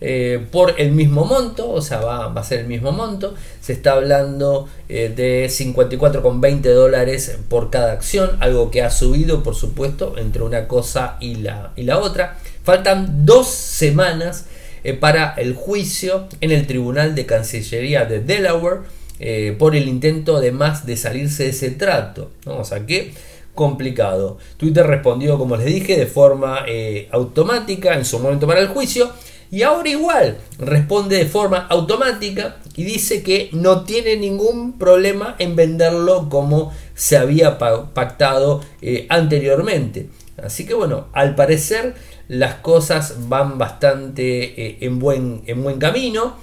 Eh, 0.06 0.44
por 0.50 0.74
el 0.78 0.90
mismo 0.90 1.24
monto, 1.24 1.70
o 1.70 1.80
sea, 1.80 2.00
va, 2.00 2.26
a 2.26 2.44
ser 2.44 2.58
el 2.58 2.66
mismo 2.66 2.92
monto. 2.92 3.34
Se 3.62 3.72
está 3.72 3.92
hablando 3.92 4.68
eh, 4.90 5.10
de 5.14 5.46
54,20 5.46 6.60
dólares 6.74 7.38
por 7.48 7.70
cada 7.70 7.92
acción, 7.92 8.36
algo 8.40 8.70
que 8.70 8.82
ha 8.82 8.90
subido, 8.90 9.42
por 9.42 9.54
supuesto, 9.54 10.16
entre 10.18 10.42
una 10.42 10.68
cosa 10.68 11.16
y 11.20 11.36
la, 11.36 11.72
y 11.76 11.84
la 11.84 12.00
otra. 12.00 12.36
Faltan 12.64 13.24
dos 13.24 13.48
semanas 13.48 14.46
eh, 14.84 14.92
para 14.92 15.32
el 15.38 15.54
juicio 15.54 16.28
en 16.42 16.50
el 16.50 16.66
Tribunal 16.66 17.14
de 17.14 17.24
Cancillería 17.24 18.04
de 18.04 18.20
Delaware 18.20 18.80
eh, 19.18 19.54
por 19.58 19.76
el 19.76 19.88
intento 19.88 20.36
además 20.36 20.84
de 20.86 20.96
salirse 20.96 21.44
de 21.44 21.50
ese 21.50 21.70
trato. 21.70 22.30
O 22.44 22.64
sea 22.64 22.84
que 22.84 23.14
complicado. 23.54 24.38
Twitter 24.56 24.86
respondió, 24.86 25.38
como 25.38 25.56
les 25.56 25.66
dije, 25.66 25.96
de 25.96 26.06
forma 26.06 26.64
eh, 26.66 27.08
automática 27.12 27.94
en 27.94 28.04
su 28.04 28.18
momento 28.18 28.46
para 28.46 28.60
el 28.60 28.68
juicio 28.68 29.10
Y 29.50 29.62
ahora 29.62 29.88
igual 29.88 30.38
responde 30.58 31.16
de 31.16 31.26
forma 31.26 31.66
automática 31.70 32.56
y 32.76 32.82
dice 32.82 33.22
que 33.22 33.50
no 33.52 33.84
tiene 33.84 34.16
ningún 34.16 34.78
problema 34.78 35.36
en 35.38 35.54
venderlo 35.54 36.28
como 36.28 36.72
se 36.94 37.16
había 37.16 37.56
pactado 37.58 38.62
eh, 38.82 39.06
anteriormente. 39.08 40.08
Así 40.42 40.66
que 40.66 40.74
bueno, 40.74 41.06
al 41.12 41.36
parecer 41.36 41.94
las 42.26 42.56
cosas 42.56 43.28
van 43.28 43.58
bastante 43.58 44.60
eh, 44.60 44.78
en, 44.80 44.98
buen, 44.98 45.42
en 45.46 45.62
buen 45.62 45.78
camino. 45.78 46.36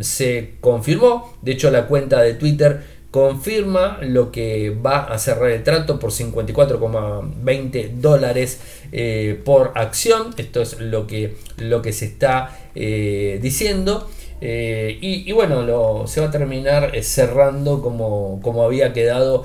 Se 0.00 0.54
confirmó, 0.62 1.36
de 1.42 1.52
hecho 1.52 1.70
la 1.70 1.86
cuenta 1.86 2.22
de 2.22 2.32
Twitter 2.32 2.95
confirma 3.10 3.98
lo 4.02 4.30
que 4.30 4.70
va 4.70 5.04
a 5.04 5.18
cerrar 5.18 5.50
el 5.50 5.62
trato 5.62 5.98
por 5.98 6.10
54,20 6.10 7.92
dólares 7.92 8.60
eh, 8.92 9.40
por 9.44 9.72
acción. 9.74 10.34
Esto 10.36 10.62
es 10.62 10.80
lo 10.80 11.06
que, 11.06 11.36
lo 11.58 11.82
que 11.82 11.92
se 11.92 12.06
está 12.06 12.58
diciendo. 12.74 14.08
y, 14.40 15.32
bueno, 15.32 16.06
se 16.06 16.20
va 16.20 16.26
a 16.26 16.30
terminar 16.30 16.92
cerrando 17.02 17.80
como, 17.80 18.40
como 18.42 18.64
había 18.64 18.92
quedado 18.92 19.44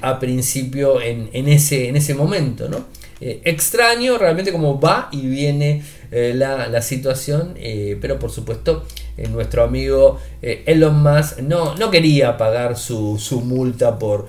a 0.00 0.18
principio 0.18 1.00
en, 1.00 1.30
en, 1.32 1.48
ese, 1.48 1.88
en 1.88 1.96
ese 1.96 2.14
momento. 2.14 2.68
¿no? 2.68 2.86
Eh, 3.24 3.40
extraño 3.44 4.18
realmente 4.18 4.50
como 4.50 4.80
va 4.80 5.08
y 5.12 5.28
viene 5.28 5.84
eh, 6.12 6.32
la, 6.34 6.82
situación, 6.82 7.54
eh, 7.56 7.98
pero 8.00 8.18
por 8.18 8.30
supuesto 8.30 8.84
nuestro 9.30 9.62
amigo 9.62 10.18
Elon 10.40 11.02
Musk 11.02 11.40
no, 11.40 11.74
no 11.74 11.90
quería 11.90 12.36
pagar 12.36 12.76
su, 12.78 13.18
multa 13.44 13.98
por, 13.98 14.26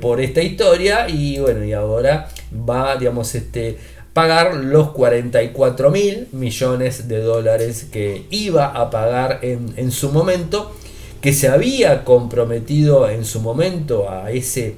por 0.00 0.20
esta 0.20 0.40
historia 0.40 1.08
y 1.08 1.38
bueno, 1.38 1.64
y 1.64 1.72
ahora 1.72 2.28
va, 2.52 2.96
digamos, 2.96 3.34
este 3.34 3.78
pagar 4.12 4.54
los 4.56 4.90
44 4.90 5.90
mil 5.90 6.28
millones 6.32 7.08
de 7.08 7.20
dólares 7.20 7.86
que 7.90 8.26
iba 8.30 8.66
a 8.66 8.90
pagar 8.90 9.38
en, 9.42 9.72
en, 9.76 9.90
su 9.90 10.10
momento, 10.10 10.74
que 11.20 11.32
se 11.32 11.48
había 11.48 12.04
comprometido 12.04 13.08
en 13.08 13.24
su 13.24 13.40
momento 13.40 14.10
a 14.10 14.30
ese, 14.30 14.76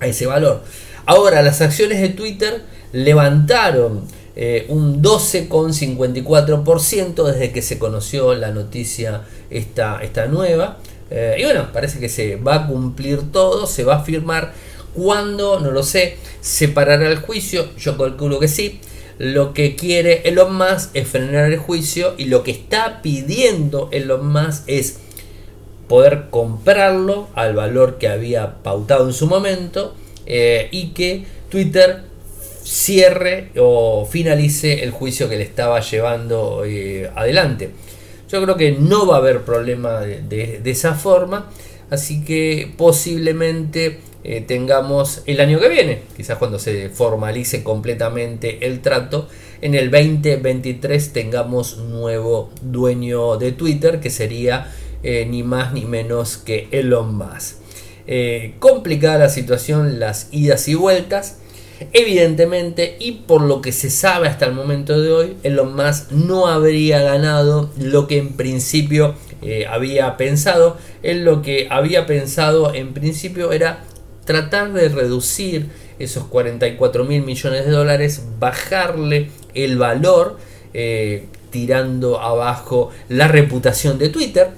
a 0.00 0.06
ese 0.06 0.26
valor. 0.26 0.62
Ahora, 1.06 1.40
las 1.42 1.62
acciones 1.62 2.00
de 2.00 2.10
Twitter 2.10 2.62
levantaron 2.92 4.02
eh, 4.40 4.66
un 4.68 5.02
12,54% 5.02 7.24
desde 7.24 7.50
que 7.50 7.60
se 7.60 7.80
conoció 7.80 8.36
la 8.36 8.52
noticia 8.52 9.22
esta, 9.50 9.98
esta 10.00 10.26
nueva. 10.26 10.78
Eh, 11.10 11.38
y 11.40 11.42
bueno, 11.42 11.72
parece 11.72 11.98
que 11.98 12.08
se 12.08 12.36
va 12.36 12.54
a 12.54 12.68
cumplir 12.68 13.32
todo, 13.32 13.66
se 13.66 13.82
va 13.82 13.96
a 13.96 14.04
firmar. 14.04 14.54
cuando 14.94 15.58
No 15.58 15.72
lo 15.72 15.82
sé. 15.82 16.18
¿Se 16.40 16.68
parará 16.68 17.10
el 17.10 17.18
juicio? 17.18 17.68
Yo 17.76 17.98
calculo 17.98 18.38
que 18.38 18.46
sí. 18.46 18.78
Lo 19.18 19.54
que 19.54 19.74
quiere 19.74 20.22
Elon 20.28 20.56
Musk 20.56 20.90
es 20.94 21.08
frenar 21.08 21.50
el 21.50 21.58
juicio 21.58 22.14
y 22.16 22.26
lo 22.26 22.44
que 22.44 22.52
está 22.52 23.02
pidiendo 23.02 23.88
Elon 23.90 24.32
Musk 24.32 24.62
es 24.68 25.00
poder 25.88 26.26
comprarlo 26.30 27.26
al 27.34 27.56
valor 27.56 27.98
que 27.98 28.06
había 28.06 28.62
pautado 28.62 29.08
en 29.08 29.14
su 29.14 29.26
momento 29.26 29.96
eh, 30.26 30.68
y 30.70 30.90
que 30.90 31.24
Twitter 31.50 32.07
cierre 32.68 33.48
o 33.56 34.04
finalice 34.04 34.84
el 34.84 34.90
juicio 34.90 35.26
que 35.30 35.38
le 35.38 35.42
estaba 35.42 35.80
llevando 35.80 36.64
eh, 36.66 37.10
adelante. 37.14 37.70
Yo 38.30 38.42
creo 38.42 38.56
que 38.56 38.72
no 38.72 39.06
va 39.06 39.14
a 39.14 39.18
haber 39.18 39.40
problema 39.40 40.00
de, 40.00 40.60
esa 40.66 40.92
forma, 40.92 41.50
así 41.88 42.22
que 42.22 42.70
posiblemente 42.76 44.00
eh, 44.22 44.42
tengamos 44.42 45.22
el 45.24 45.40
año 45.40 45.58
que 45.60 45.70
viene, 45.70 46.02
quizás 46.14 46.36
cuando 46.36 46.58
se 46.58 46.90
formalice 46.90 47.62
completamente 47.62 48.66
el 48.66 48.80
trato, 48.80 49.28
en 49.62 49.74
el 49.74 49.90
2023 49.90 51.14
tengamos 51.14 51.78
nuevo 51.78 52.50
dueño 52.60 53.38
de 53.38 53.52
Twitter, 53.52 53.98
que 53.98 54.10
sería 54.10 54.70
eh, 55.02 55.24
ni 55.26 55.42
más 55.42 55.72
ni 55.72 55.86
menos 55.86 56.36
que 56.36 56.68
Elon 56.70 57.16
Musk. 57.16 57.56
complicada 58.58 59.16
la 59.16 59.28
situación, 59.30 59.98
las 59.98 60.28
idas 60.32 60.68
y 60.68 60.74
vueltas. 60.74 61.38
Evidentemente, 61.92 62.96
y 62.98 63.12
por 63.12 63.42
lo 63.42 63.60
que 63.60 63.72
se 63.72 63.90
sabe 63.90 64.28
hasta 64.28 64.46
el 64.46 64.52
momento 64.52 65.00
de 65.00 65.12
hoy, 65.12 65.36
Elon 65.42 65.76
Musk 65.76 66.10
no 66.10 66.48
habría 66.48 67.00
ganado 67.02 67.70
lo 67.78 68.08
que 68.08 68.18
en 68.18 68.36
principio 68.36 69.14
eh, 69.42 69.66
había 69.68 70.16
pensado. 70.16 70.76
Él 71.02 71.24
lo 71.24 71.42
que 71.42 71.68
había 71.70 72.06
pensado 72.06 72.74
en 72.74 72.94
principio 72.94 73.52
era 73.52 73.84
tratar 74.24 74.72
de 74.72 74.88
reducir 74.88 75.68
esos 75.98 76.24
44 76.24 77.04
mil 77.04 77.22
millones 77.22 77.64
de 77.64 77.70
dólares, 77.70 78.24
bajarle 78.38 79.30
el 79.54 79.78
valor, 79.78 80.38
eh, 80.74 81.26
tirando 81.50 82.20
abajo 82.20 82.90
la 83.08 83.28
reputación 83.28 83.98
de 83.98 84.08
Twitter. 84.08 84.50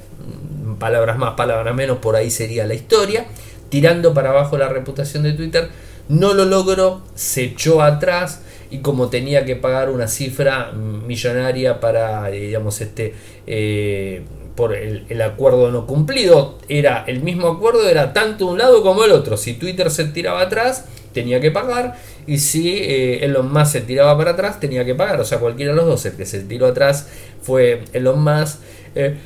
Palabras 0.79 1.19
más, 1.19 1.35
palabras 1.35 1.75
menos, 1.75 1.99
por 1.99 2.17
ahí 2.17 2.31
sería 2.31 2.67
la 2.67 2.75
historia. 2.75 3.27
Tirando 3.69 4.15
para 4.15 4.31
abajo 4.31 4.59
la 4.59 4.69
reputación 4.69 5.23
de 5.23 5.35
Twitter 5.35 5.69
no 6.11 6.35
lo 6.35 6.45
logró, 6.45 7.03
se 7.15 7.45
echó 7.45 7.83
atrás 7.83 8.43
y 8.71 8.79
como 8.79 9.09
tenía 9.09 9.45
que 9.45 9.57
pagar 9.57 9.91
una 9.91 10.09
cifra 10.09 10.73
millonaria 10.73 11.81
para, 11.81 12.29
digamos, 12.31 12.81
este, 12.81 13.15
eh, 13.47 14.23
por 14.57 14.75
el, 14.75 15.23
acuerdo 15.23 15.71
no 15.71 15.87
cumplido, 15.87 16.59
era 16.69 17.05
el 17.07 17.23
mismo 17.23 17.47
acuerdo, 17.47 17.89
era 17.89 18.13
tanto 18.13 18.47
un 18.47 18.59
lado 18.59 18.83
como 18.83 19.05
el 19.05 19.13
otro. 19.13 19.37
Si 19.37 19.55
Twitter 19.55 19.91
se 19.91 20.05
tiraba 20.07 20.43
atrás, 20.43 20.87
tenía 21.15 21.41
que 21.41 21.53
pagar, 21.53 21.97
y 22.27 22.39
si 22.39 22.79
eh, 22.79 23.25
Elon 23.25 23.53
Musk 23.53 23.73
se 23.73 23.81
tiraba 23.81 24.17
para 24.19 24.33
atrás, 24.33 24.59
tenía 24.59 24.85
que 24.85 24.97
pagar. 24.97 25.21
O 25.21 25.25
sea, 25.25 25.39
cualquiera 25.39 25.73
de 25.73 25.77
los 25.77 25.87
dos, 25.87 26.07
el 26.07 26.15
que 26.15 26.27
se 26.27 26.41
tiró 26.41 26.67
atrás 26.67 27.09
fue 27.41 27.85
Elon 27.93 28.23
Musk. 28.23 28.59
Eh, 28.97 29.17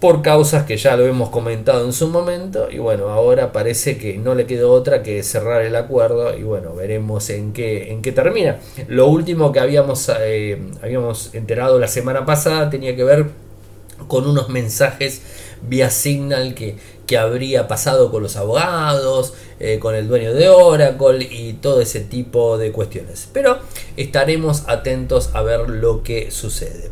por 0.00 0.22
causas 0.22 0.64
que 0.64 0.78
ya 0.78 0.96
lo 0.96 1.06
hemos 1.06 1.28
comentado 1.28 1.84
en 1.84 1.92
su 1.92 2.08
momento 2.08 2.68
y 2.70 2.78
bueno, 2.78 3.10
ahora 3.10 3.52
parece 3.52 3.98
que 3.98 4.16
no 4.16 4.34
le 4.34 4.46
quedó 4.46 4.72
otra 4.72 5.02
que 5.02 5.22
cerrar 5.22 5.62
el 5.62 5.76
acuerdo 5.76 6.36
y 6.36 6.42
bueno, 6.42 6.74
veremos 6.74 7.28
en 7.28 7.52
qué, 7.52 7.92
en 7.92 8.00
qué 8.00 8.10
termina. 8.10 8.58
Lo 8.88 9.06
último 9.08 9.52
que 9.52 9.60
habíamos, 9.60 10.10
eh, 10.20 10.58
habíamos 10.82 11.34
enterado 11.34 11.78
la 11.78 11.86
semana 11.88 12.24
pasada 12.24 12.70
tenía 12.70 12.96
que 12.96 13.04
ver 13.04 13.26
con 14.08 14.26
unos 14.26 14.48
mensajes 14.48 15.20
vía 15.68 15.90
Signal 15.90 16.54
que, 16.54 16.76
que 17.06 17.18
habría 17.18 17.68
pasado 17.68 18.10
con 18.10 18.22
los 18.22 18.36
abogados, 18.36 19.34
eh, 19.58 19.78
con 19.78 19.94
el 19.94 20.08
dueño 20.08 20.32
de 20.32 20.48
Oracle 20.48 21.28
y 21.30 21.54
todo 21.54 21.82
ese 21.82 22.00
tipo 22.00 22.56
de 22.56 22.72
cuestiones. 22.72 23.28
Pero 23.32 23.58
estaremos 23.98 24.64
atentos 24.66 25.30
a 25.34 25.42
ver 25.42 25.68
lo 25.68 26.02
que 26.02 26.30
sucede. 26.30 26.90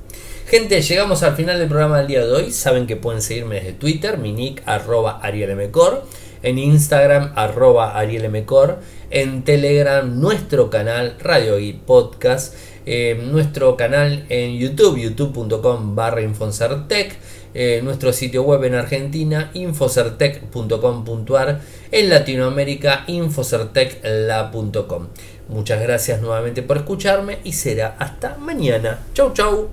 Gente, 0.48 0.80
llegamos 0.80 1.22
al 1.24 1.36
final 1.36 1.58
del 1.58 1.68
programa 1.68 1.98
del 1.98 2.06
día 2.06 2.24
de 2.24 2.32
hoy. 2.32 2.52
Saben 2.52 2.86
que 2.86 2.96
pueden 2.96 3.20
seguirme 3.20 3.56
desde 3.56 3.74
Twitter, 3.74 4.16
mi 4.16 4.32
nick 4.32 4.62
arroba 4.64 5.20
arielmcor, 5.22 6.04
en 6.42 6.58
Instagram 6.58 7.34
arroba 7.36 7.98
arielmcor, 7.98 8.78
en 9.10 9.44
Telegram 9.44 10.18
nuestro 10.18 10.70
canal 10.70 11.16
Radio 11.20 11.58
y 11.58 11.74
Podcast, 11.74 12.54
eh, 12.86 13.22
nuestro 13.30 13.76
canal 13.76 14.24
en 14.30 14.56
YouTube, 14.56 14.96
youtube.com 14.96 15.94
barra 15.94 16.22
eh, 16.22 17.80
nuestro 17.84 18.14
sitio 18.14 18.42
web 18.42 18.64
en 18.64 18.74
Argentina, 18.74 19.50
infocertec.com.ar, 19.52 21.60
en 21.92 22.08
Latinoamérica, 22.08 23.04
infocertecla.com. 23.06 25.08
Muchas 25.50 25.82
gracias 25.82 26.22
nuevamente 26.22 26.62
por 26.62 26.78
escucharme 26.78 27.36
y 27.44 27.52
será 27.52 27.96
hasta 27.98 28.38
mañana. 28.38 29.00
Chau 29.12 29.34
chau. 29.34 29.66